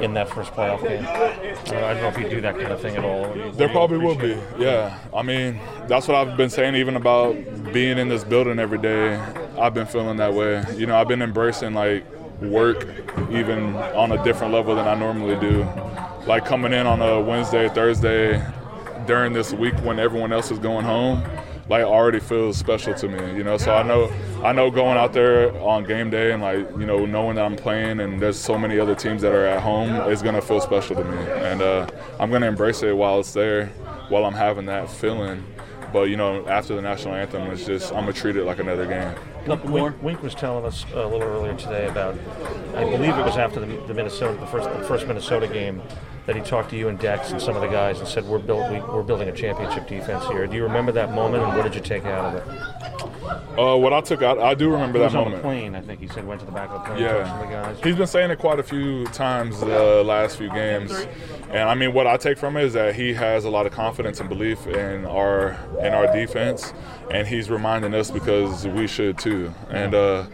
in 0.00 0.14
that 0.14 0.28
first 0.28 0.52
playoff 0.52 0.82
game. 0.82 1.04
I 1.06 1.94
don't 1.94 2.02
know 2.02 2.08
if 2.08 2.18
you 2.18 2.28
do 2.28 2.40
that 2.40 2.56
kind 2.56 2.72
of 2.72 2.80
thing 2.80 2.96
at 2.96 3.04
all. 3.04 3.52
There 3.52 3.68
probably 3.68 3.98
will 3.98 4.14
be. 4.14 4.38
Yeah, 4.58 4.98
I 5.14 5.22
mean 5.22 5.60
that's 5.88 6.08
what 6.08 6.16
I've 6.16 6.36
been 6.36 6.50
saying 6.50 6.74
even 6.76 6.96
about 6.96 7.34
being 7.72 7.98
in 7.98 8.08
this 8.08 8.24
building 8.24 8.58
every 8.58 8.78
day. 8.78 9.16
I've 9.58 9.74
been 9.74 9.86
feeling 9.86 10.16
that 10.18 10.34
way. 10.34 10.64
You 10.76 10.86
know, 10.86 10.96
I've 10.96 11.08
been 11.08 11.22
embracing 11.22 11.74
like 11.74 12.04
work 12.40 12.86
even 13.30 13.74
on 13.76 14.12
a 14.12 14.22
different 14.24 14.52
level 14.52 14.74
than 14.74 14.86
I 14.86 14.94
normally 14.94 15.36
do. 15.36 15.66
Like 16.26 16.44
coming 16.44 16.72
in 16.72 16.86
on 16.86 17.00
a 17.00 17.20
Wednesday, 17.20 17.68
Thursday 17.68 18.44
during 19.06 19.32
this 19.32 19.52
week 19.52 19.74
when 19.82 19.98
everyone 19.98 20.32
else 20.32 20.50
is 20.50 20.58
going 20.58 20.84
home 20.84 21.22
like 21.68 21.84
already 21.84 22.20
feels 22.20 22.58
special 22.58 22.94
to 22.94 23.08
me, 23.08 23.36
you 23.36 23.44
know. 23.44 23.56
So 23.56 23.74
I 23.74 23.82
know 23.82 24.10
I 24.44 24.52
know 24.52 24.70
going 24.70 24.98
out 24.98 25.14
there 25.14 25.58
on 25.62 25.84
game 25.84 26.10
day 26.10 26.32
and 26.32 26.42
like 26.42 26.68
you 26.72 26.84
know 26.84 27.06
knowing 27.06 27.36
that 27.36 27.46
I'm 27.46 27.56
playing 27.56 28.00
and 28.00 28.20
there's 28.20 28.38
so 28.38 28.58
many 28.58 28.78
other 28.78 28.94
teams 28.94 29.22
that 29.22 29.32
are 29.32 29.46
at 29.46 29.62
home 29.62 29.90
is 30.10 30.20
gonna 30.20 30.42
feel 30.42 30.60
special 30.60 30.96
to 30.96 31.02
me, 31.02 31.16
and 31.16 31.62
uh, 31.62 31.86
I'm 32.20 32.30
gonna 32.30 32.46
embrace 32.46 32.82
it 32.82 32.94
while 32.94 33.20
it's 33.20 33.32
there, 33.32 33.68
while 34.10 34.26
I'm 34.26 34.34
having 34.34 34.66
that 34.66 34.90
feeling. 34.90 35.42
But 35.94 36.10
you 36.10 36.18
know, 36.18 36.46
after 36.46 36.76
the 36.76 36.82
national 36.82 37.14
anthem, 37.14 37.50
it's 37.52 37.64
just 37.64 37.90
I'm 37.92 38.00
gonna 38.00 38.12
treat 38.12 38.36
it 38.36 38.44
like 38.44 38.58
another 38.58 38.86
game. 38.86 39.14
Look, 39.46 39.64
Wink, 39.64 40.02
Wink 40.02 40.22
was 40.22 40.34
telling 40.34 40.66
us 40.66 40.84
a 40.92 41.06
little 41.06 41.22
earlier 41.22 41.56
today 41.56 41.86
about, 41.86 42.14
I 42.74 42.84
believe 42.84 43.16
it 43.16 43.24
was 43.24 43.38
after 43.38 43.60
the, 43.60 43.66
the 43.86 43.94
Minnesota, 43.94 44.38
the 44.38 44.46
first, 44.46 44.68
the 44.68 44.84
first 44.84 45.06
Minnesota 45.06 45.48
game, 45.48 45.80
that 46.26 46.34
he 46.34 46.42
talked 46.42 46.70
to 46.70 46.76
you 46.76 46.88
and 46.88 46.98
Dex 46.98 47.30
and 47.30 47.40
some 47.40 47.54
of 47.54 47.62
the 47.62 47.68
guys 47.68 47.98
and 47.98 48.08
said, 48.08 48.24
"We're 48.24 48.38
we, 48.38 48.78
are 48.78 49.02
building 49.02 49.28
a 49.28 49.32
championship 49.32 49.86
defense 49.86 50.26
here." 50.26 50.46
Do 50.46 50.56
you 50.56 50.62
remember 50.62 50.92
that 50.92 51.12
moment, 51.12 51.44
and 51.44 51.56
what 51.56 51.64
did 51.64 51.74
you 51.74 51.80
take 51.80 52.04
out 52.04 52.34
of 52.34 52.34
it? 52.34 53.58
Uh, 53.58 53.76
what 53.76 53.92
I 53.92 54.00
took 54.00 54.22
out, 54.22 54.38
I 54.38 54.54
do 54.54 54.70
remember 54.70 54.98
that 54.98 55.12
moment. 55.12 55.36
on 55.36 55.42
the 55.42 55.42
plane, 55.42 55.74
I 55.74 55.80
think 55.80 56.00
he 56.00 56.08
said 56.08 56.26
went 56.26 56.40
to 56.40 56.46
the 56.46 56.52
back 56.52 56.70
of 56.70 56.82
the 56.82 56.90
plane. 56.90 57.02
Yeah, 57.02 57.24
some 57.24 57.40
of 57.40 57.48
the 57.48 57.54
guys. 57.54 57.78
he's 57.84 57.96
been 57.96 58.06
saying 58.06 58.30
it 58.30 58.38
quite 58.38 58.58
a 58.58 58.62
few 58.62 59.04
times 59.06 59.60
the 59.60 60.02
last 60.04 60.36
few 60.38 60.50
games, 60.50 60.92
and 61.50 61.68
I 61.68 61.74
mean, 61.74 61.92
what 61.92 62.06
I 62.06 62.16
take 62.16 62.38
from 62.38 62.56
it 62.56 62.64
is 62.64 62.72
that 62.72 62.94
he 62.94 63.14
has 63.14 63.44
a 63.44 63.50
lot 63.50 63.66
of 63.66 63.72
confidence 63.72 64.20
and 64.20 64.28
belief 64.28 64.66
in 64.66 65.04
our 65.06 65.58
in 65.80 65.94
our 65.94 66.12
defense, 66.12 66.72
and 67.10 67.28
he's 67.28 67.50
reminding 67.50 67.94
us 67.94 68.10
because 68.10 68.66
we 68.66 68.86
should 68.86 69.18
too. 69.18 69.52
And 69.70 69.94
uh, 69.94 70.24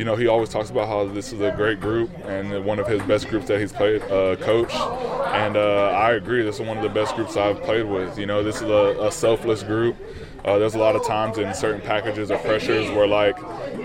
you 0.00 0.06
know, 0.06 0.16
he 0.16 0.28
always 0.28 0.48
talks 0.48 0.70
about 0.70 0.88
how 0.88 1.04
this 1.04 1.30
is 1.30 1.42
a 1.42 1.50
great 1.50 1.78
group 1.78 2.10
and 2.24 2.64
one 2.64 2.78
of 2.78 2.86
his 2.86 3.02
best 3.02 3.28
groups 3.28 3.46
that 3.48 3.60
he's 3.60 3.70
played, 3.70 4.00
uh, 4.04 4.34
coached. 4.36 4.74
And 4.74 5.58
uh, 5.58 5.90
I 5.90 6.12
agree, 6.12 6.42
this 6.42 6.58
is 6.58 6.66
one 6.66 6.78
of 6.78 6.82
the 6.82 6.88
best 6.88 7.14
groups 7.16 7.36
I've 7.36 7.62
played 7.62 7.84
with. 7.84 8.18
You 8.18 8.24
know, 8.24 8.42
this 8.42 8.62
is 8.62 8.70
a, 8.70 8.96
a 8.98 9.12
selfless 9.12 9.62
group. 9.62 9.98
Uh, 10.42 10.56
there's 10.56 10.74
a 10.74 10.78
lot 10.78 10.96
of 10.96 11.06
times 11.06 11.36
in 11.36 11.52
certain 11.52 11.82
packages 11.82 12.30
or 12.30 12.38
pressures 12.38 12.90
where 12.92 13.06
like 13.06 13.36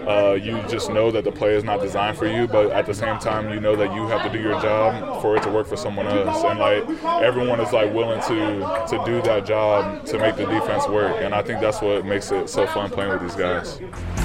uh, 0.07 0.37
you 0.41 0.63
just 0.69 0.89
know 0.89 1.11
that 1.11 1.25
the 1.25 1.33
play 1.33 1.53
is 1.53 1.65
not 1.65 1.81
designed 1.81 2.17
for 2.17 2.27
you, 2.27 2.47
but 2.47 2.71
at 2.71 2.85
the 2.85 2.93
same 2.93 3.19
time 3.19 3.53
you 3.53 3.59
know 3.59 3.75
that 3.75 3.93
you 3.93 4.07
have 4.07 4.23
to 4.23 4.29
do 4.29 4.41
your 4.41 4.57
job 4.61 5.21
for 5.21 5.35
it 5.35 5.43
to 5.43 5.51
work 5.51 5.67
for 5.67 5.75
someone 5.75 6.07
else. 6.07 6.45
And 6.45 6.59
like 6.59 6.87
everyone 7.21 7.59
is 7.59 7.73
like 7.73 7.93
willing 7.93 8.21
to 8.21 8.85
to 8.87 9.03
do 9.05 9.21
that 9.23 9.45
job 9.45 10.05
to 10.05 10.17
make 10.17 10.37
the 10.37 10.45
defense 10.45 10.87
work. 10.87 11.17
And 11.19 11.35
I 11.35 11.41
think 11.41 11.59
that's 11.59 11.81
what 11.81 12.05
makes 12.05 12.31
it 12.31 12.49
so 12.49 12.65
fun 12.67 12.89
playing 12.89 13.11
with 13.11 13.21
these 13.21 13.35
guys. 13.35 14.24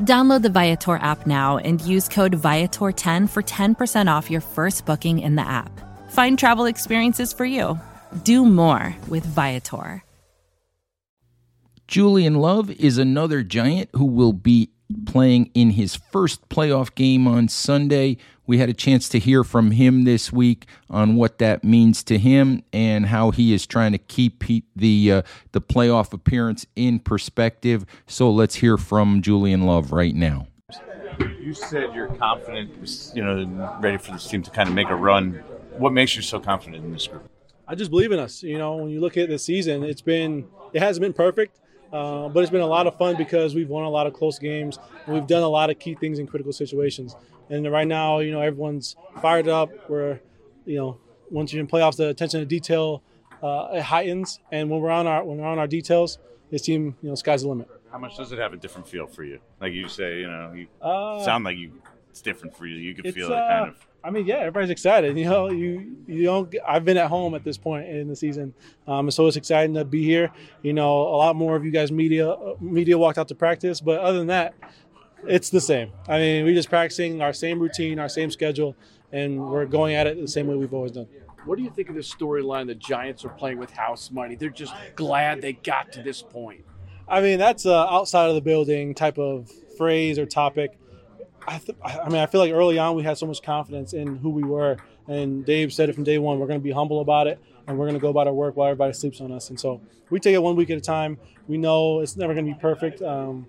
Download 0.00 0.42
the 0.42 0.48
Viator 0.48 0.96
app 0.96 1.26
now 1.26 1.58
and 1.58 1.80
use 1.80 2.06
code 2.06 2.36
Viator10 2.36 3.28
for 3.28 3.42
10% 3.42 4.06
off 4.16 4.30
your 4.30 4.40
first 4.40 4.86
booking 4.86 5.18
in 5.18 5.34
the 5.34 5.42
app. 5.42 5.72
Find 6.10 6.38
travel 6.38 6.66
experiences 6.66 7.32
for 7.32 7.44
you. 7.44 7.80
Do 8.22 8.46
more 8.46 8.94
with 9.08 9.26
Viator. 9.26 10.04
Julian 11.88 12.34
Love 12.34 12.70
is 12.70 12.98
another 12.98 13.42
Giant 13.42 13.88
who 13.94 14.04
will 14.04 14.34
be 14.34 14.68
playing 15.06 15.50
in 15.54 15.70
his 15.70 15.96
first 15.96 16.48
playoff 16.48 16.94
game 16.94 17.26
on 17.26 17.48
Sunday. 17.48 18.16
We 18.46 18.58
had 18.58 18.68
a 18.68 18.74
chance 18.74 19.08
to 19.10 19.18
hear 19.18 19.44
from 19.44 19.72
him 19.72 20.04
this 20.04 20.32
week 20.32 20.66
on 20.88 21.16
what 21.16 21.38
that 21.38 21.62
means 21.62 22.02
to 22.04 22.18
him 22.18 22.62
and 22.72 23.06
how 23.06 23.30
he 23.30 23.52
is 23.52 23.66
trying 23.66 23.92
to 23.92 23.98
keep 23.98 24.42
the 24.74 25.12
uh, 25.12 25.22
the 25.52 25.60
playoff 25.60 26.12
appearance 26.12 26.66
in 26.74 26.98
perspective. 26.98 27.84
So 28.06 28.30
let's 28.30 28.56
hear 28.56 28.78
from 28.78 29.20
Julian 29.20 29.62
Love 29.62 29.92
right 29.92 30.14
now. 30.14 30.46
You 31.40 31.52
said 31.52 31.94
you're 31.94 32.08
confident, 32.08 32.70
you 33.14 33.24
know, 33.24 33.78
ready 33.80 33.98
for 33.98 34.12
this 34.12 34.26
team 34.26 34.42
to 34.42 34.50
kind 34.50 34.68
of 34.68 34.74
make 34.74 34.88
a 34.88 34.96
run. 34.96 35.32
What 35.76 35.92
makes 35.92 36.16
you 36.16 36.22
so 36.22 36.40
confident 36.40 36.84
in 36.84 36.92
this 36.92 37.06
group? 37.06 37.28
I 37.66 37.74
just 37.74 37.90
believe 37.90 38.12
in 38.12 38.18
us. 38.18 38.42
You 38.42 38.56
know, 38.56 38.76
when 38.76 38.90
you 38.90 39.00
look 39.00 39.16
at 39.18 39.28
the 39.28 39.38
season, 39.38 39.84
it's 39.84 40.00
been 40.00 40.46
it 40.72 40.80
hasn't 40.80 41.02
been 41.02 41.12
perfect. 41.12 41.60
Uh, 41.92 42.28
but 42.28 42.40
it's 42.40 42.50
been 42.50 42.60
a 42.60 42.66
lot 42.66 42.86
of 42.86 42.96
fun 42.98 43.16
because 43.16 43.54
we've 43.54 43.68
won 43.68 43.84
a 43.84 43.88
lot 43.88 44.06
of 44.06 44.12
close 44.12 44.38
games 44.38 44.78
and 45.06 45.14
we've 45.14 45.26
done 45.26 45.42
a 45.42 45.48
lot 45.48 45.70
of 45.70 45.78
key 45.78 45.94
things 45.94 46.18
in 46.18 46.26
critical 46.26 46.52
situations. 46.52 47.16
And 47.48 47.70
right 47.70 47.88
now, 47.88 48.18
you 48.18 48.30
know, 48.30 48.40
everyone's 48.40 48.96
fired 49.22 49.48
up. 49.48 49.70
We're, 49.88 50.20
you 50.66 50.76
know, 50.76 50.98
once 51.30 51.52
you're 51.52 51.60
in 51.60 51.66
playoffs, 51.66 51.96
the 51.96 52.08
attention 52.08 52.40
to 52.40 52.46
detail 52.46 53.02
uh, 53.42 53.68
it 53.72 53.82
heightens. 53.82 54.40
And 54.52 54.70
when 54.70 54.80
we're 54.80 54.90
on 54.90 55.06
our 55.06 55.24
when 55.24 55.38
we're 55.38 55.46
on 55.46 55.58
our 55.58 55.66
details, 55.66 56.18
this 56.50 56.62
team, 56.62 56.96
you 57.02 57.08
know, 57.08 57.14
sky's 57.14 57.42
the 57.42 57.48
limit. 57.48 57.68
How 57.90 57.98
much 57.98 58.16
does 58.16 58.32
it 58.32 58.38
have 58.38 58.52
a 58.52 58.56
different 58.56 58.86
feel 58.86 59.06
for 59.06 59.24
you? 59.24 59.40
Like 59.60 59.72
you 59.72 59.88
say, 59.88 60.20
you 60.20 60.28
know, 60.28 60.52
you 60.52 60.66
uh, 60.82 61.24
sound 61.24 61.44
like 61.44 61.56
you 61.56 61.80
it's 62.10 62.20
different 62.20 62.56
for 62.56 62.66
you. 62.66 62.76
You 62.76 62.94
can 62.94 63.12
feel 63.12 63.28
it 63.28 63.36
kind 63.36 63.66
uh, 63.66 63.68
of. 63.68 63.87
I 64.04 64.10
mean, 64.10 64.26
yeah, 64.26 64.36
everybody's 64.36 64.70
excited. 64.70 65.18
You 65.18 65.24
know, 65.24 65.50
you 65.50 65.96
you 66.06 66.24
don't. 66.24 66.54
I've 66.66 66.84
been 66.84 66.96
at 66.96 67.08
home 67.08 67.34
at 67.34 67.44
this 67.44 67.58
point 67.58 67.88
in 67.88 68.08
the 68.08 68.16
season, 68.16 68.54
um, 68.86 69.10
so 69.10 69.26
it's 69.26 69.36
exciting 69.36 69.74
to 69.74 69.84
be 69.84 70.04
here. 70.04 70.30
You 70.62 70.72
know, 70.72 71.00
a 71.02 71.16
lot 71.16 71.36
more 71.36 71.56
of 71.56 71.64
you 71.64 71.70
guys 71.70 71.90
media 71.90 72.34
media 72.60 72.96
walked 72.96 73.18
out 73.18 73.28
to 73.28 73.34
practice, 73.34 73.80
but 73.80 74.00
other 74.00 74.18
than 74.18 74.28
that, 74.28 74.54
it's 75.26 75.50
the 75.50 75.60
same. 75.60 75.92
I 76.08 76.18
mean, 76.18 76.44
we're 76.44 76.54
just 76.54 76.68
practicing 76.68 77.20
our 77.22 77.32
same 77.32 77.58
routine, 77.58 77.98
our 77.98 78.08
same 78.08 78.30
schedule, 78.30 78.76
and 79.12 79.40
we're 79.50 79.66
going 79.66 79.94
at 79.94 80.06
it 80.06 80.20
the 80.20 80.28
same 80.28 80.46
way 80.46 80.54
we've 80.54 80.74
always 80.74 80.92
done. 80.92 81.08
What 81.44 81.56
do 81.56 81.64
you 81.64 81.70
think 81.70 81.88
of 81.88 81.94
this 81.94 82.12
storyline? 82.12 82.66
The 82.66 82.74
Giants 82.74 83.24
are 83.24 83.30
playing 83.30 83.58
with 83.58 83.70
house 83.72 84.10
money. 84.10 84.36
They're 84.36 84.50
just 84.50 84.74
glad 84.94 85.40
they 85.40 85.54
got 85.54 85.92
to 85.92 86.02
this 86.02 86.22
point. 86.22 86.64
I 87.08 87.20
mean, 87.20 87.38
that's 87.38 87.64
a 87.64 87.74
outside 87.74 88.28
of 88.28 88.34
the 88.34 88.42
building 88.42 88.94
type 88.94 89.18
of 89.18 89.50
phrase 89.76 90.18
or 90.18 90.26
topic. 90.26 90.78
I, 91.48 91.58
th- 91.58 91.78
I 91.82 92.08
mean, 92.10 92.20
I 92.20 92.26
feel 92.26 92.40
like 92.40 92.52
early 92.52 92.78
on 92.78 92.94
we 92.94 93.02
had 93.02 93.16
so 93.16 93.26
much 93.26 93.42
confidence 93.42 93.94
in 93.94 94.16
who 94.16 94.30
we 94.30 94.42
were, 94.42 94.76
and 95.06 95.44
Dave 95.46 95.72
said 95.72 95.88
it 95.88 95.94
from 95.94 96.04
day 96.04 96.18
one. 96.18 96.38
We're 96.38 96.46
going 96.46 96.60
to 96.60 96.64
be 96.64 96.72
humble 96.72 97.00
about 97.00 97.26
it, 97.26 97.40
and 97.66 97.78
we're 97.78 97.86
going 97.86 97.94
to 97.94 98.00
go 98.00 98.08
about 98.10 98.26
our 98.26 98.34
work 98.34 98.54
while 98.56 98.68
everybody 98.68 98.92
sleeps 98.92 99.20
on 99.20 99.32
us. 99.32 99.48
And 99.48 99.58
so 99.58 99.80
we 100.10 100.20
take 100.20 100.34
it 100.34 100.42
one 100.42 100.56
week 100.56 100.68
at 100.68 100.76
a 100.76 100.82
time. 100.82 101.16
We 101.46 101.56
know 101.56 102.00
it's 102.00 102.16
never 102.16 102.34
going 102.34 102.46
to 102.46 102.52
be 102.52 102.60
perfect, 102.60 103.00
um, 103.00 103.46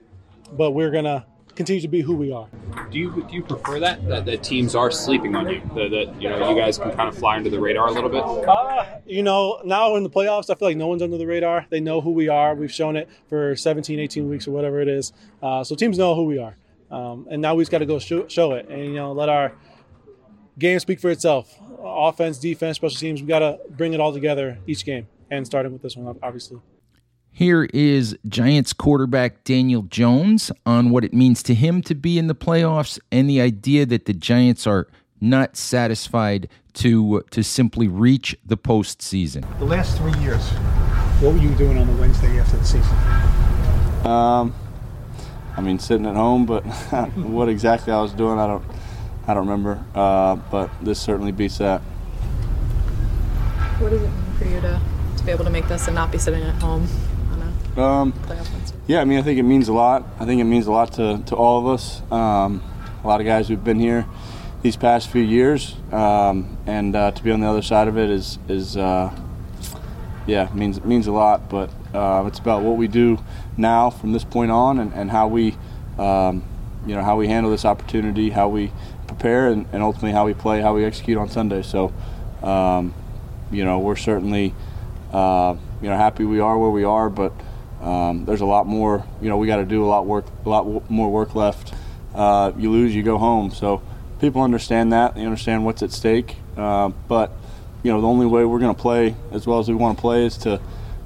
but 0.54 0.72
we're 0.72 0.92
going 0.92 1.04
to 1.04 1.26
continue 1.56 1.82
to 1.82 1.90
be 1.90 2.00
who 2.00 2.16
we 2.16 2.32
are. 2.32 2.48
Do 2.90 2.98
you 2.98 3.26
do 3.30 3.36
you 3.36 3.44
prefer 3.44 3.82
that 3.82 4.08
that 4.08 4.26
the 4.26 4.38
teams 4.38 4.76
are 4.76 4.90
sleeping 4.90 5.36
on 5.36 5.50
you? 5.50 5.62
That, 5.76 5.92
that 5.92 6.22
you 6.22 6.30
know 6.30 6.50
you 6.50 6.56
guys 6.58 6.78
can 6.78 6.92
kind 6.92 7.10
of 7.10 7.18
fly 7.18 7.36
under 7.36 7.50
the 7.50 7.60
radar 7.60 7.88
a 7.88 7.92
little 7.92 8.10
bit. 8.10 8.24
Uh, 8.24 8.86
you 9.06 9.24
know, 9.24 9.60
now 9.66 9.96
in 9.98 10.04
the 10.04 10.10
playoffs, 10.10 10.50
I 10.50 10.56
feel 10.56 10.70
like 10.70 10.78
no 10.78 10.88
one's 10.88 11.02
under 11.02 11.18
the 11.18 11.28
radar. 11.28 11.66
They 11.70 11.82
know 11.82 12.00
who 12.00 12.12
we 12.12 12.30
are. 12.30 12.56
We've 12.56 12.72
shown 12.72 12.96
it 12.96 13.10
for 13.28 13.58
17, 13.58 14.00
18 14.00 14.30
weeks 14.30 14.48
or 14.48 14.52
whatever 14.52 14.80
it 14.80 14.88
is. 14.88 15.12
Uh, 15.44 15.66
so 15.66 15.76
teams 15.76 15.98
know 15.98 16.16
who 16.16 16.24
we 16.24 16.40
are. 16.40 16.56
Um, 16.92 17.28
and 17.30 17.42
now 17.42 17.56
we 17.56 17.62
just 17.62 17.72
got 17.72 17.80
to 17.80 17.86
go 17.86 18.00
show, 18.00 18.28
show, 18.28 18.54
it 18.54 18.68
and 18.70 18.86
you 18.86 18.94
know 18.94 19.12
let 19.12 19.30
our 19.30 19.54
game 20.58 20.80
speak 20.80 21.00
for 21.00 21.10
itself. 21.10 21.56
Offense, 21.80 22.38
defense, 22.38 22.78
special 22.78 22.98
teams. 22.98 23.22
We 23.22 23.28
got 23.28 23.40
to 23.40 23.60
bring 23.70 23.94
it 23.94 24.00
all 24.00 24.14
together 24.14 24.58
each 24.68 24.86
game, 24.86 25.08
and 25.30 25.46
starting 25.46 25.72
with 25.72 25.82
this 25.82 25.96
one, 25.96 26.18
obviously. 26.22 26.60
Here 27.32 27.70
is 27.74 28.18
Giants 28.28 28.74
quarterback 28.74 29.44
Daniel 29.44 29.84
Jones 29.84 30.52
on 30.66 30.90
what 30.90 31.06
it 31.06 31.14
means 31.14 31.44
to 31.44 31.54
him 31.54 31.82
to 31.84 31.96
be 31.96 32.18
in 32.18 32.28
the 32.28 32.36
playoffs 32.36 33.00
and 33.12 33.30
the 33.30 33.40
idea 33.40 33.86
that 33.86 34.06
the 34.06 34.14
Giants 34.14 34.66
are 34.68 34.88
not 35.22 35.56
satisfied 35.56 36.50
to 36.74 37.22
to 37.30 37.44
simply 37.44 37.88
reach 37.88 38.36
the 38.46 38.58
postseason. 38.58 39.46
The 39.60 39.66
last 39.66 39.98
three 39.98 40.18
years, 40.22 40.42
what 41.22 41.34
were 41.34 41.40
you 41.40 41.54
doing 41.56 41.78
on 41.78 41.88
the 41.88 42.02
Wednesday 42.02 42.40
after 42.40 42.58
the 42.58 42.66
season? 42.66 42.96
Um, 44.06 44.54
I 45.60 45.62
mean, 45.62 45.78
sitting 45.78 46.06
at 46.06 46.16
home, 46.16 46.46
but 46.46 46.62
what 47.18 47.50
exactly 47.50 47.92
I 47.92 48.02
was 48.02 48.14
doing, 48.14 48.40
I 48.40 48.48
don't, 48.48 48.64
I 49.28 49.34
don't 49.34 49.46
remember. 49.46 49.84
Uh, 49.94 50.38
but 50.38 50.70
this 50.82 51.02
certainly 51.02 51.34
beats 51.34 51.58
that. 51.58 51.82
What 53.80 53.90
does 53.90 54.02
it 54.02 54.10
mean 54.10 54.34
for 54.38 54.46
you 54.46 54.62
to, 54.62 54.82
to 55.18 55.24
be 55.26 55.32
able 55.32 55.44
to 55.44 55.50
make 55.50 55.68
this 55.68 55.88
and 55.88 55.96
not 55.96 56.14
be 56.14 56.18
sitting 56.18 56.44
at 56.44 56.56
home 56.62 56.88
on 57.34 57.42
a 57.76 57.82
um, 57.82 58.14
playoff? 58.14 58.48
Yeah, 58.88 59.02
I 59.02 59.04
mean, 59.04 59.20
I 59.20 59.22
think 59.22 59.38
it 59.38 59.44
means 59.44 59.68
a 59.68 59.74
lot. 59.74 60.08
I 60.18 60.24
think 60.24 60.40
it 60.40 60.46
means 60.46 60.66
a 60.66 60.72
lot 60.72 60.94
to, 60.94 61.22
to 61.26 61.36
all 61.36 61.60
of 61.60 61.68
us. 61.68 62.10
Um, 62.10 62.64
a 63.04 63.08
lot 63.08 63.20
of 63.20 63.26
guys 63.26 63.50
who've 63.50 63.62
been 63.62 63.82
here 63.82 64.06
these 64.62 64.78
past 64.78 65.10
few 65.10 65.22
years, 65.22 65.76
um, 65.92 66.58
and 66.68 66.96
uh, 66.96 67.12
to 67.12 67.22
be 67.22 67.32
on 67.32 67.42
the 67.42 67.48
other 67.48 67.62
side 67.62 67.90
of 67.90 67.98
it 67.98 68.10
is 68.10 68.40
is 68.48 68.78
uh, 68.78 69.14
yeah 70.26 70.50
means 70.54 70.82
means 70.86 71.08
a 71.08 71.12
lot. 71.12 71.50
But 71.50 71.70
uh, 71.94 72.24
it's 72.28 72.40
about 72.40 72.62
what 72.62 72.78
we 72.78 72.88
do 72.88 73.20
now 73.60 73.90
from 73.90 74.14
this 74.14 74.24
point 74.24 74.52
on, 74.52 74.80
and, 74.80 74.94
and 74.94 75.12
how 75.12 75.28
we, 75.28 75.56
um, 75.98 76.44
you 76.88 76.96
know, 76.96 77.04
how 77.04 77.18
we 77.18 77.28
handle 77.28 77.52
this 77.52 77.66
opportunity, 77.66 78.30
how 78.30 78.48
we 78.48 78.72
prepare, 79.08 79.50
and, 79.50 79.68
and, 79.74 79.84
ultimately 79.84 80.12
how 80.12 80.26
we 80.26 80.34
play, 80.34 80.62
how 80.62 80.74
we 80.74 80.86
execute 80.86 81.18
on 81.18 81.30
Sunday. 81.30 81.62
So, 81.62 81.94
um, 82.42 82.94
you 83.52 83.66
know, 83.66 83.80
we're 83.80 83.96
certainly, 83.96 84.54
uh, 85.12 85.56
you 85.82 85.90
know, 85.90 85.98
happy 85.98 86.24
we 86.24 86.40
are 86.40 86.58
where 86.58 86.70
we 86.70 86.84
are, 86.84 87.10
but 87.10 87.34
um, 87.82 88.26
there's 88.26 88.42
a 88.42 88.46
lot 88.46 88.66
more. 88.66 89.06
You 89.22 89.30
know, 89.30 89.38
we 89.38 89.48
got 89.48 89.58
to 89.58 89.66
do 89.66 89.84
a 89.84 89.88
lot 89.88 90.06
work, 90.06 90.26
a 90.46 90.50
lot 90.50 90.90
more 90.90 91.12
work 91.12 91.36
left. 91.36 91.74
Uh, 92.14 92.52
you 92.58 92.72
lose, 92.72 92.96
you 92.96 93.04
go 93.04 93.18
home. 93.18 93.52
So 93.52 93.82
people 94.20 94.42
understand 94.42 94.94
that. 94.94 95.16
They 95.16 95.26
understand 95.26 95.66
what's 95.66 95.82
at 95.84 95.92
stake. 95.92 96.38
Uh, 96.58 96.90
but 97.08 97.32
you 97.84 97.92
know, 97.92 98.02
the 98.02 98.08
only 98.08 98.26
way 98.26 98.44
we're 98.44 98.60
going 98.60 98.76
to 98.76 98.82
play 98.82 99.16
as 99.32 99.48
well 99.48 99.60
as 99.60 99.70
we 99.70 99.76
want 99.76 99.98
to 99.98 100.02
play 100.02 100.26
is 100.26 100.38
to 100.40 100.60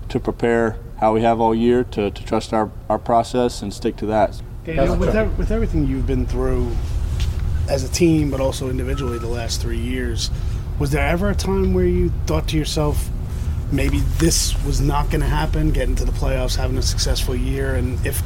to 0.10 0.20
prepare 0.20 0.78
how 1.00 1.14
we 1.14 1.22
have 1.22 1.40
all 1.40 1.54
year 1.54 1.84
to, 1.84 2.12
to 2.12 2.24
trust 2.24 2.54
our, 2.54 2.72
our 2.90 3.00
process 3.00 3.62
and 3.62 3.74
stick 3.74 3.96
to 3.98 4.06
that. 4.08 4.42
Daniel, 4.64 4.96
with, 4.96 5.16
ev- 5.16 5.38
with 5.38 5.52
everything 5.52 5.88
you've 5.88 6.08
been 6.08 6.26
through 6.26 6.72
as 7.70 7.84
a 7.84 7.92
team, 7.92 8.32
but 8.32 8.40
also 8.40 8.70
individually 8.70 9.18
the 9.18 9.28
last 9.28 9.62
three 9.62 9.80
years, 9.80 10.30
was 10.80 10.92
there 10.92 11.06
ever 11.06 11.30
a 11.30 11.36
time 11.36 11.74
where 11.74 11.86
you 11.86 12.10
thought 12.26 12.48
to 12.50 12.58
yourself, 12.58 13.10
maybe 13.72 14.00
this 14.18 14.62
was 14.66 14.80
not 14.80 15.10
going 15.10 15.22
to 15.22 15.28
happen, 15.28 15.72
getting 15.72 15.96
to 15.96 16.06
the 16.06 16.12
playoffs, 16.12 16.56
having 16.56 16.78
a 16.78 16.82
successful 16.82 17.36
year, 17.36 17.76
and 17.76 18.06
if 18.06 18.22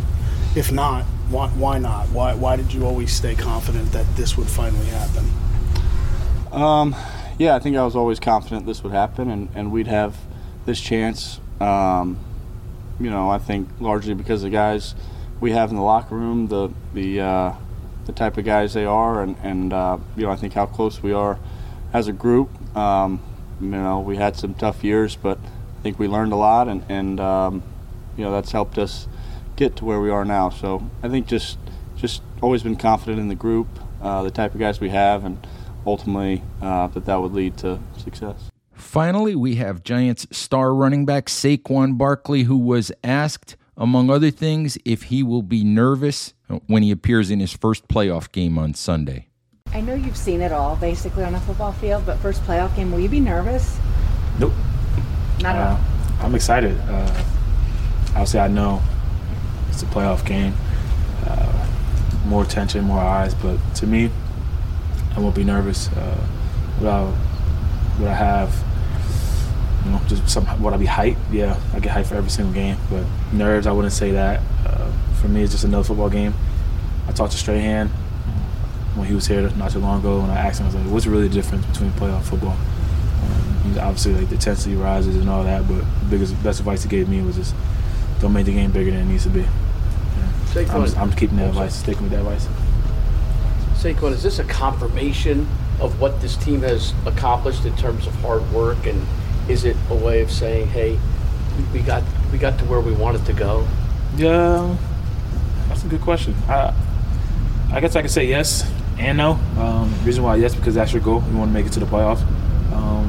if 0.56 0.72
not, 0.72 1.04
why, 1.30 1.50
why 1.50 1.78
not? 1.78 2.08
Why, 2.10 2.34
why 2.34 2.56
did 2.56 2.74
you 2.74 2.84
always 2.86 3.14
stay 3.14 3.36
confident 3.36 3.92
that 3.92 4.06
this 4.16 4.38
would 4.38 4.48
finally 4.48 4.88
happen? 4.88 5.26
Um, 6.52 6.96
yeah, 7.38 7.56
I 7.56 7.60
think 7.60 7.78
I 7.78 7.84
was 7.84 7.96
always 7.96 8.20
confident 8.20 8.66
this 8.66 8.84
would 8.84 8.94
happen 8.94 9.30
and, 9.30 9.50
and 9.54 9.72
we'd 9.72 9.86
have 9.86 10.18
this 10.66 10.82
chance. 10.82 11.40
Um, 11.62 12.18
you 13.00 13.10
know, 13.10 13.30
I 13.30 13.38
think 13.38 13.70
largely 13.80 14.14
because 14.14 14.44
of 14.44 14.52
the 14.52 14.58
guys 14.58 14.96
we 15.40 15.52
have 15.52 15.70
in 15.70 15.76
the 15.76 15.82
locker 15.82 16.16
room, 16.16 16.48
the 16.48 16.70
the 16.94 17.22
uh, 17.22 17.54
the 18.06 18.12
type 18.12 18.38
of 18.38 18.46
guys 18.46 18.74
they 18.74 18.86
are, 18.86 19.22
and 19.22 19.36
and 19.44 19.74
uh, 19.74 19.98
you 20.16 20.26
know, 20.26 20.32
I 20.32 20.36
think 20.36 20.54
how 20.54 20.66
close 20.66 21.04
we 21.04 21.14
are 21.14 21.40
as 21.94 22.08
a 22.08 22.14
group. 22.14 22.50
Um, 22.76 23.22
you 23.62 23.70
know, 23.70 24.00
we 24.00 24.18
had 24.18 24.36
some 24.36 24.54
tough 24.54 24.84
years, 24.84 25.16
but 25.16 25.38
I 25.80 25.82
think 25.82 26.00
we 26.00 26.08
learned 26.08 26.34
a 26.34 26.38
lot, 26.38 26.68
and 26.68 26.84
and 26.90 27.20
um, 27.20 27.64
you 28.16 28.24
know 28.24 28.32
that's 28.32 28.52
helped 28.52 28.78
us 28.78 29.08
get 29.56 29.76
to 29.78 29.86
where 29.86 30.00
we 30.00 30.10
are 30.10 30.26
now. 30.26 30.50
So 30.50 30.90
I 31.04 31.10
think 31.10 31.28
just 31.28 31.58
just 31.96 32.22
always 32.42 32.64
been 32.64 32.76
confident 32.76 33.20
in 33.20 33.28
the 33.28 33.36
group, 33.36 33.68
uh, 34.02 34.24
the 34.24 34.32
type 34.32 34.54
of 34.54 34.60
guys 34.60 34.80
we 34.80 34.90
have, 34.90 35.24
and 35.24 35.46
ultimately 35.86 36.44
uh, 36.62 36.88
that 36.88 37.06
that 37.06 37.22
would 37.22 37.34
lead 37.34 37.58
to 37.58 37.80
success. 37.98 38.50
Finally, 38.92 39.36
we 39.36 39.56
have 39.56 39.84
Giants 39.84 40.26
star 40.32 40.74
running 40.74 41.06
back 41.06 41.26
Saquon 41.26 41.98
Barkley, 41.98 42.44
who 42.44 42.58
was 42.58 42.90
asked, 43.04 43.58
among 43.76 44.10
other 44.10 44.32
things, 44.32 44.78
if 44.86 45.04
he 45.04 45.22
will 45.22 45.42
be 45.42 45.62
nervous 45.62 46.34
when 46.68 46.84
he 46.84 46.90
appears 46.90 47.30
in 47.30 47.42
his 47.42 47.52
first 47.52 47.86
playoff 47.90 48.32
game 48.32 48.58
on 48.58 48.74
Sunday. 48.74 49.28
I 49.74 49.82
know 49.82 49.94
you've 49.94 50.16
seen 50.16 50.40
it 50.40 50.54
all 50.54 50.78
basically 50.78 51.26
on 51.26 51.36
a 51.36 51.40
football 51.42 51.74
field, 51.74 52.06
but 52.06 52.18
first 52.20 52.42
playoff 52.44 52.74
game, 52.78 52.90
will 52.90 53.02
you 53.02 53.10
be 53.10 53.20
nervous? 53.20 53.78
Nope. 54.40 54.54
Not 55.42 55.58
at 55.58 55.62
Uh, 55.68 55.70
all. 55.72 56.26
I'm 56.26 56.34
excited. 56.36 56.80
Uh, 56.88 57.24
obviously, 58.12 58.40
I 58.40 58.48
know 58.48 58.82
it's 59.70 59.84
a 59.84 59.86
playoff 59.88 60.26
game. 60.26 60.54
Uh, 61.28 61.68
more 62.26 62.42
attention, 62.44 62.86
more 62.86 63.02
eyes, 63.02 63.36
but 63.36 63.58
to 63.76 63.86
me, 63.86 64.10
I 65.14 65.20
won't 65.20 65.36
be 65.36 65.44
nervous. 65.44 65.90
Uh, 65.90 66.26
would 66.80 66.88
I, 66.88 67.04
would 68.00 68.08
I 68.08 68.14
have, 68.16 68.64
you 69.88 69.94
know, 69.94 70.02
just 70.08 70.28
some, 70.30 70.62
would 70.62 70.74
I 70.74 70.78
be 70.78 70.86
hyped? 70.86 71.18
Yeah, 71.32 71.58
I 71.74 71.80
get 71.80 71.96
hyped 71.96 72.08
for 72.08 72.16
every 72.16 72.30
single 72.30 72.54
game, 72.54 72.78
but 72.90 73.06
nerves, 73.32 73.68
I 73.68 73.72
wouldn't 73.72 73.94
say 73.94 74.12
that. 74.12 74.42
Uh, 74.66 74.92
for 75.22 75.28
me, 75.30 75.44
it's 75.44 75.52
just 75.54 75.64
another 75.64 75.84
football 75.84 76.10
game. 76.10 76.34
I 77.08 77.12
talked 77.14 77.32
to 77.32 77.38
Strahan 77.38 77.88
when 78.96 79.08
he 79.08 79.16
was 79.16 79.28
here 79.28 79.50
not 79.52 79.72
too 79.72 79.80
long 79.80 80.00
ago, 80.00 80.20
and 80.22 80.32
I 80.32 80.36
asked 80.38 80.60
him, 80.60 80.66
I 80.66 80.68
was 80.70 80.76
like, 80.76 80.92
what's 80.92 81.06
really 81.08 81.28
the 81.28 81.34
difference 81.34 81.66
between 81.68 81.92
playoff 81.92 82.24
football? 82.24 82.52
Um, 82.58 83.62
he's 83.64 83.78
obviously 83.78 84.14
like 84.16 84.28
the 84.30 84.36
intensity 84.36 84.76
rises 84.76 85.16
and 85.16 85.30
all 85.30 85.44
that, 85.44 85.68
but 85.68 85.78
the 85.80 86.06
biggest 86.10 86.42
best 86.44 86.60
advice 86.60 86.84
he 86.84 86.90
gave 86.90 87.08
me 87.08 87.22
was 87.22 87.36
just 87.38 87.56
don't 88.20 88.34
make 88.34 88.46
the 88.46 88.54
game 88.54 88.72
bigger 88.72 88.92
than 88.92 89.02
it 89.02 89.06
needs 89.06 89.24
to 89.24 89.30
be. 89.30 89.42
Yeah. 89.42 90.66
I'm, 90.74 90.84
just- 90.84 90.98
I'm 90.98 91.12
keeping 91.14 91.38
that 91.38 91.50
advice, 91.50 91.76
sticking 91.76 92.04
with 92.04 92.12
that 92.12 92.20
advice. 92.20 92.48
Saquon, 93.76 94.12
is 94.12 94.24
this 94.24 94.40
a 94.40 94.44
confirmation 94.44 95.48
of 95.80 96.02
what 96.02 96.20
this 96.20 96.36
team 96.36 96.62
has 96.62 96.94
accomplished 97.06 97.64
in 97.66 97.76
terms 97.78 98.08
of 98.08 98.14
hard 98.16 98.52
work, 98.52 98.86
and 98.88 99.06
is 99.50 99.64
it 99.66 99.76
a 99.90 99.96
way 99.96 100.22
of 100.22 100.32
saying, 100.32 100.68
"Hey, 100.70 101.00
we- 101.74 101.80
got 101.80 102.04
we 102.32 102.38
got 102.38 102.58
to 102.60 102.66
where 102.66 102.80
we 102.82 102.92
wanted 102.92 103.26
to 103.26 103.34
go"? 103.34 103.66
Yeah, 104.16 104.76
that's 105.70 105.84
a 105.84 105.88
good 105.88 106.02
question. 106.02 106.36
I, 106.48 106.74
I 107.72 107.80
guess 107.80 107.96
I 107.96 108.02
can 108.02 108.10
say 108.10 108.26
yes 108.26 108.70
and 108.98 109.18
no. 109.18 109.40
Um, 109.58 109.94
reason 110.06 110.24
why 110.24 110.36
yes 110.36 110.56
because 110.56 110.76
that's 110.76 110.92
your 110.94 111.02
goal. 111.02 111.24
You 111.32 111.38
want 111.38 111.50
to 111.50 111.54
make 111.54 111.66
it 111.66 111.72
to 111.74 111.80
the 111.80 111.86
playoffs. 111.86 112.22
Um, 112.74 113.08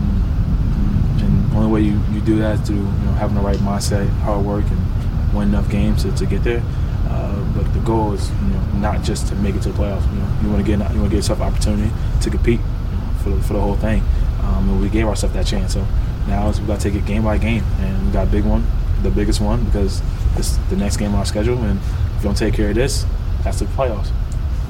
and 1.20 1.50
the 1.52 1.56
only 1.56 1.70
way 1.70 1.80
you, 1.80 2.00
you 2.12 2.20
do 2.20 2.38
that 2.38 2.60
is 2.60 2.66
through 2.66 2.76
you 2.76 2.82
know 2.82 3.12
having 3.18 3.34
the 3.36 3.42
right 3.42 3.58
mindset, 3.58 4.08
hard 4.20 4.44
work, 4.44 4.64
and 4.64 5.34
win 5.34 5.48
enough 5.48 5.68
games 5.70 6.02
to, 6.04 6.12
to 6.12 6.26
get 6.26 6.42
there. 6.44 6.62
Uh, 7.08 7.40
but 7.56 7.72
the 7.72 7.80
goal 7.80 8.12
is 8.12 8.30
you 8.30 8.48
know 8.48 8.60
not 8.78 9.02
just 9.02 9.28
to 9.28 9.34
make 9.36 9.54
it 9.54 9.62
to 9.62 9.72
the 9.72 9.78
playoffs. 9.78 10.04
You 10.12 10.18
know 10.20 10.38
you 10.42 10.48
want 10.50 10.64
to 10.64 10.70
get 10.70 10.78
you 10.78 11.00
want 11.00 11.10
to 11.10 11.16
get 11.16 11.16
yourself 11.16 11.40
an 11.40 11.46
opportunity 11.46 11.90
to 12.20 12.30
compete 12.30 12.60
you 12.60 12.66
know, 12.66 13.12
for 13.22 13.30
the, 13.30 13.42
for 13.42 13.52
the 13.54 13.60
whole 13.60 13.76
thing. 13.76 14.02
Um, 14.42 14.68
and 14.70 14.80
we 14.80 14.88
gave 14.88 15.06
ourselves 15.06 15.34
that 15.34 15.46
chance. 15.46 15.72
So 15.74 15.86
now 16.28 16.48
is 16.48 16.60
we 16.60 16.66
got 16.66 16.80
to 16.80 16.90
take 16.90 17.00
it 17.00 17.06
game 17.06 17.24
by 17.24 17.38
game, 17.38 17.64
and 17.80 18.06
we 18.06 18.12
got 18.12 18.28
a 18.28 18.30
big 18.30 18.44
one, 18.44 18.64
the 19.02 19.10
biggest 19.10 19.40
one 19.40 19.64
because 19.64 20.02
it's 20.36 20.56
the 20.68 20.76
next 20.76 20.96
game 20.96 21.12
on 21.12 21.18
our 21.18 21.26
schedule. 21.26 21.58
And 21.62 21.78
if 21.78 22.16
you 22.16 22.22
don't 22.22 22.36
take 22.36 22.54
care 22.54 22.70
of 22.70 22.74
this, 22.74 23.04
that's 23.42 23.58
the 23.60 23.64
playoffs. 23.66 24.10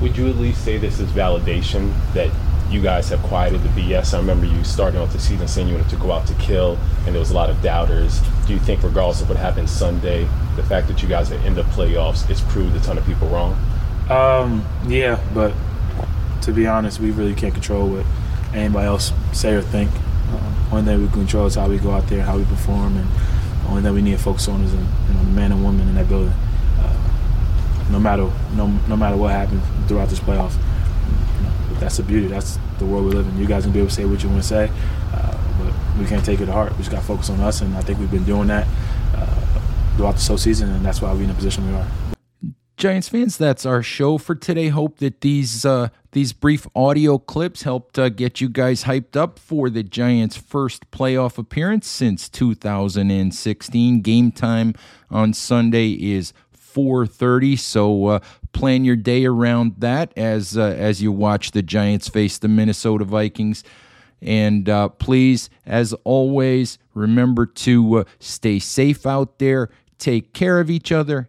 Would 0.01 0.17
you 0.17 0.29
at 0.29 0.37
least 0.37 0.65
say 0.65 0.79
this 0.79 1.01
is 1.01 1.11
validation 1.11 1.93
that 2.15 2.31
you 2.71 2.81
guys 2.83 3.09
have 3.09 3.21
quieted 3.23 3.63
the 3.63 3.69
BS? 3.71 4.15
I 4.15 4.19
remember 4.19 4.47
you 4.47 4.63
starting 4.65 5.01
off 5.01 5.13
the 5.13 5.19
season 5.19 5.49
saying 5.49 5.69
you 5.69 5.75
wanted 5.75 5.91
to 5.91 5.97
go 5.97 6.13
out 6.13 6.27
to 6.29 6.35
kill, 6.35 6.79
and 7.05 7.15
there 7.15 7.21
was 7.21 7.31
a 7.31 7.35
lot 7.35 7.51
of 7.51 7.61
doubters. 7.63 8.21
Do 8.47 8.53
you 8.53 8.61
think, 8.61 8.83
regardless 8.83 9.21
of 9.21 9.29
what 9.29 9.39
happens 9.39 9.71
Sunday, 9.71 10.29
the 10.57 10.63
fact 10.63 10.89
that 10.89 11.03
you 11.03 11.09
guys 11.09 11.33
are 11.33 11.39
in 11.47 11.55
the 11.55 11.63
playoffs, 11.63 12.29
it's 12.31 12.41
proved 12.43 12.77
a 12.77 12.81
ton 12.81 12.99
of 12.99 13.05
people 13.07 13.29
wrong? 13.29 13.59
Um, 14.09 14.65
yeah, 14.87 15.21
but 15.35 15.53
to 16.43 16.53
be 16.53 16.67
honest, 16.67 17.01
we 17.01 17.11
really 17.11 17.35
can't 17.35 17.53
control 17.53 17.89
what 17.89 18.07
anybody 18.55 18.87
else 18.87 19.13
say 19.33 19.55
or 19.55 19.63
think. 19.63 19.91
Only 20.71 20.85
thing 20.85 21.03
we 21.03 21.09
control 21.13 21.47
is 21.47 21.55
how 21.55 21.69
we 21.69 21.79
go 21.79 21.93
out 21.93 22.07
there, 22.09 22.23
how 22.23 22.37
we 22.37 22.45
perform, 22.45 22.97
and 22.97 23.09
the 23.63 23.69
only 23.69 23.83
thing 23.83 23.95
we 23.95 24.03
need 24.03 24.19
to 24.19 24.23
focus 24.23 24.49
on 24.49 24.61
is 24.63 24.73
you 24.73 24.79
know, 24.79 25.25
the 25.25 25.31
man 25.31 25.53
and 25.53 25.65
woman 25.65 25.89
in 25.89 25.95
that 25.95 26.09
building. 26.09 26.33
Uh, 26.79 27.89
no 27.91 27.99
matter 27.99 28.31
no 28.55 28.67
no 28.87 28.97
matter 28.97 29.17
what 29.17 29.31
happens 29.31 29.63
throughout 29.89 30.09
this 30.09 30.21
playoff, 30.21 30.53
you 30.55 31.43
know, 31.45 31.81
that's 31.81 31.97
the 31.97 32.03
beauty. 32.03 32.27
That's 32.27 32.59
the 32.79 32.85
world 32.85 33.07
we 33.07 33.13
live 33.13 33.27
in. 33.27 33.39
You 33.39 33.47
guys 33.47 33.63
can 33.65 33.73
be 33.73 33.79
able 33.79 33.89
to 33.89 33.95
say 33.95 34.05
what 34.05 34.23
you 34.23 34.29
want 34.29 34.43
to 34.43 34.49
say, 34.49 34.71
uh, 35.15 35.39
but 35.59 35.99
we 35.99 36.07
can't 36.07 36.25
take 36.25 36.41
it 36.41 36.47
to 36.47 36.53
heart. 36.53 36.73
We 36.73 36.79
just 36.79 36.91
got 36.91 37.01
to 37.01 37.07
focus 37.07 37.31
on 37.31 37.41
us, 37.41 37.63
and 37.63 37.75
I 37.77 37.81
think 37.81 37.99
we've 37.99 38.11
been 38.11 38.25
doing 38.25 38.49
that 38.49 38.67
uh, 39.15 39.61
throughout 39.97 40.17
the 40.17 40.25
whole 40.25 40.39
season, 40.39 40.71
and 40.71 40.85
that's 40.85 41.01
why 41.01 41.13
we're 41.15 41.23
in 41.23 41.29
the 41.29 41.35
position 41.35 41.67
we 41.67 41.75
are. 41.75 42.18
Giants 42.79 43.09
fans, 43.09 43.37
that's 43.37 43.67
our 43.67 43.83
show 43.83 44.19
for 44.19 44.37
today. 44.37 44.69
Hope 44.69 44.99
that 44.99 45.21
these 45.21 45.65
uh, 45.65 45.89
these 46.13 46.33
brief 46.33 46.65
audio 46.77 47.19
clips 47.19 47.65
helped 47.65 47.99
uh, 47.99 48.09
get 48.09 48.41
you 48.41 48.49
guys 48.49 48.85
hyped 48.85 49.17
up 49.17 49.37
for 49.41 49.69
the 49.69 49.83
Giants' 49.83 50.37
first 50.37 50.89
playoff 50.93 51.39
appearance 51.39 51.89
since 51.89 52.29
2016. 52.29 54.01
Game 54.01 54.31
time 54.31 54.75
on 55.11 55.33
Sunday 55.33 55.91
is 55.91 56.33
4:30, 56.57 57.59
so 57.59 58.07
uh, 58.07 58.21
plan 58.53 58.85
your 58.85 58.95
day 58.95 59.25
around 59.25 59.75
that 59.79 60.13
as 60.17 60.57
uh, 60.57 60.63
as 60.63 61.03
you 61.03 61.11
watch 61.11 61.51
the 61.51 61.63
Giants 61.63 62.09
face 62.09 62.39
the 62.39 62.47
Minnesota 62.47 63.05
Vikings. 63.05 63.65
And 64.23 64.69
uh, 64.69 64.91
please, 64.91 65.51
as 65.67 65.95
always, 66.05 66.79
remember 66.95 67.45
to 67.45 67.99
uh, 67.99 68.05
stay 68.21 68.61
safe 68.61 69.05
out 69.05 69.41
there, 69.41 69.69
take 69.99 70.33
care 70.33 70.61
of 70.61 70.71
each 70.71 70.93
other, 70.93 71.29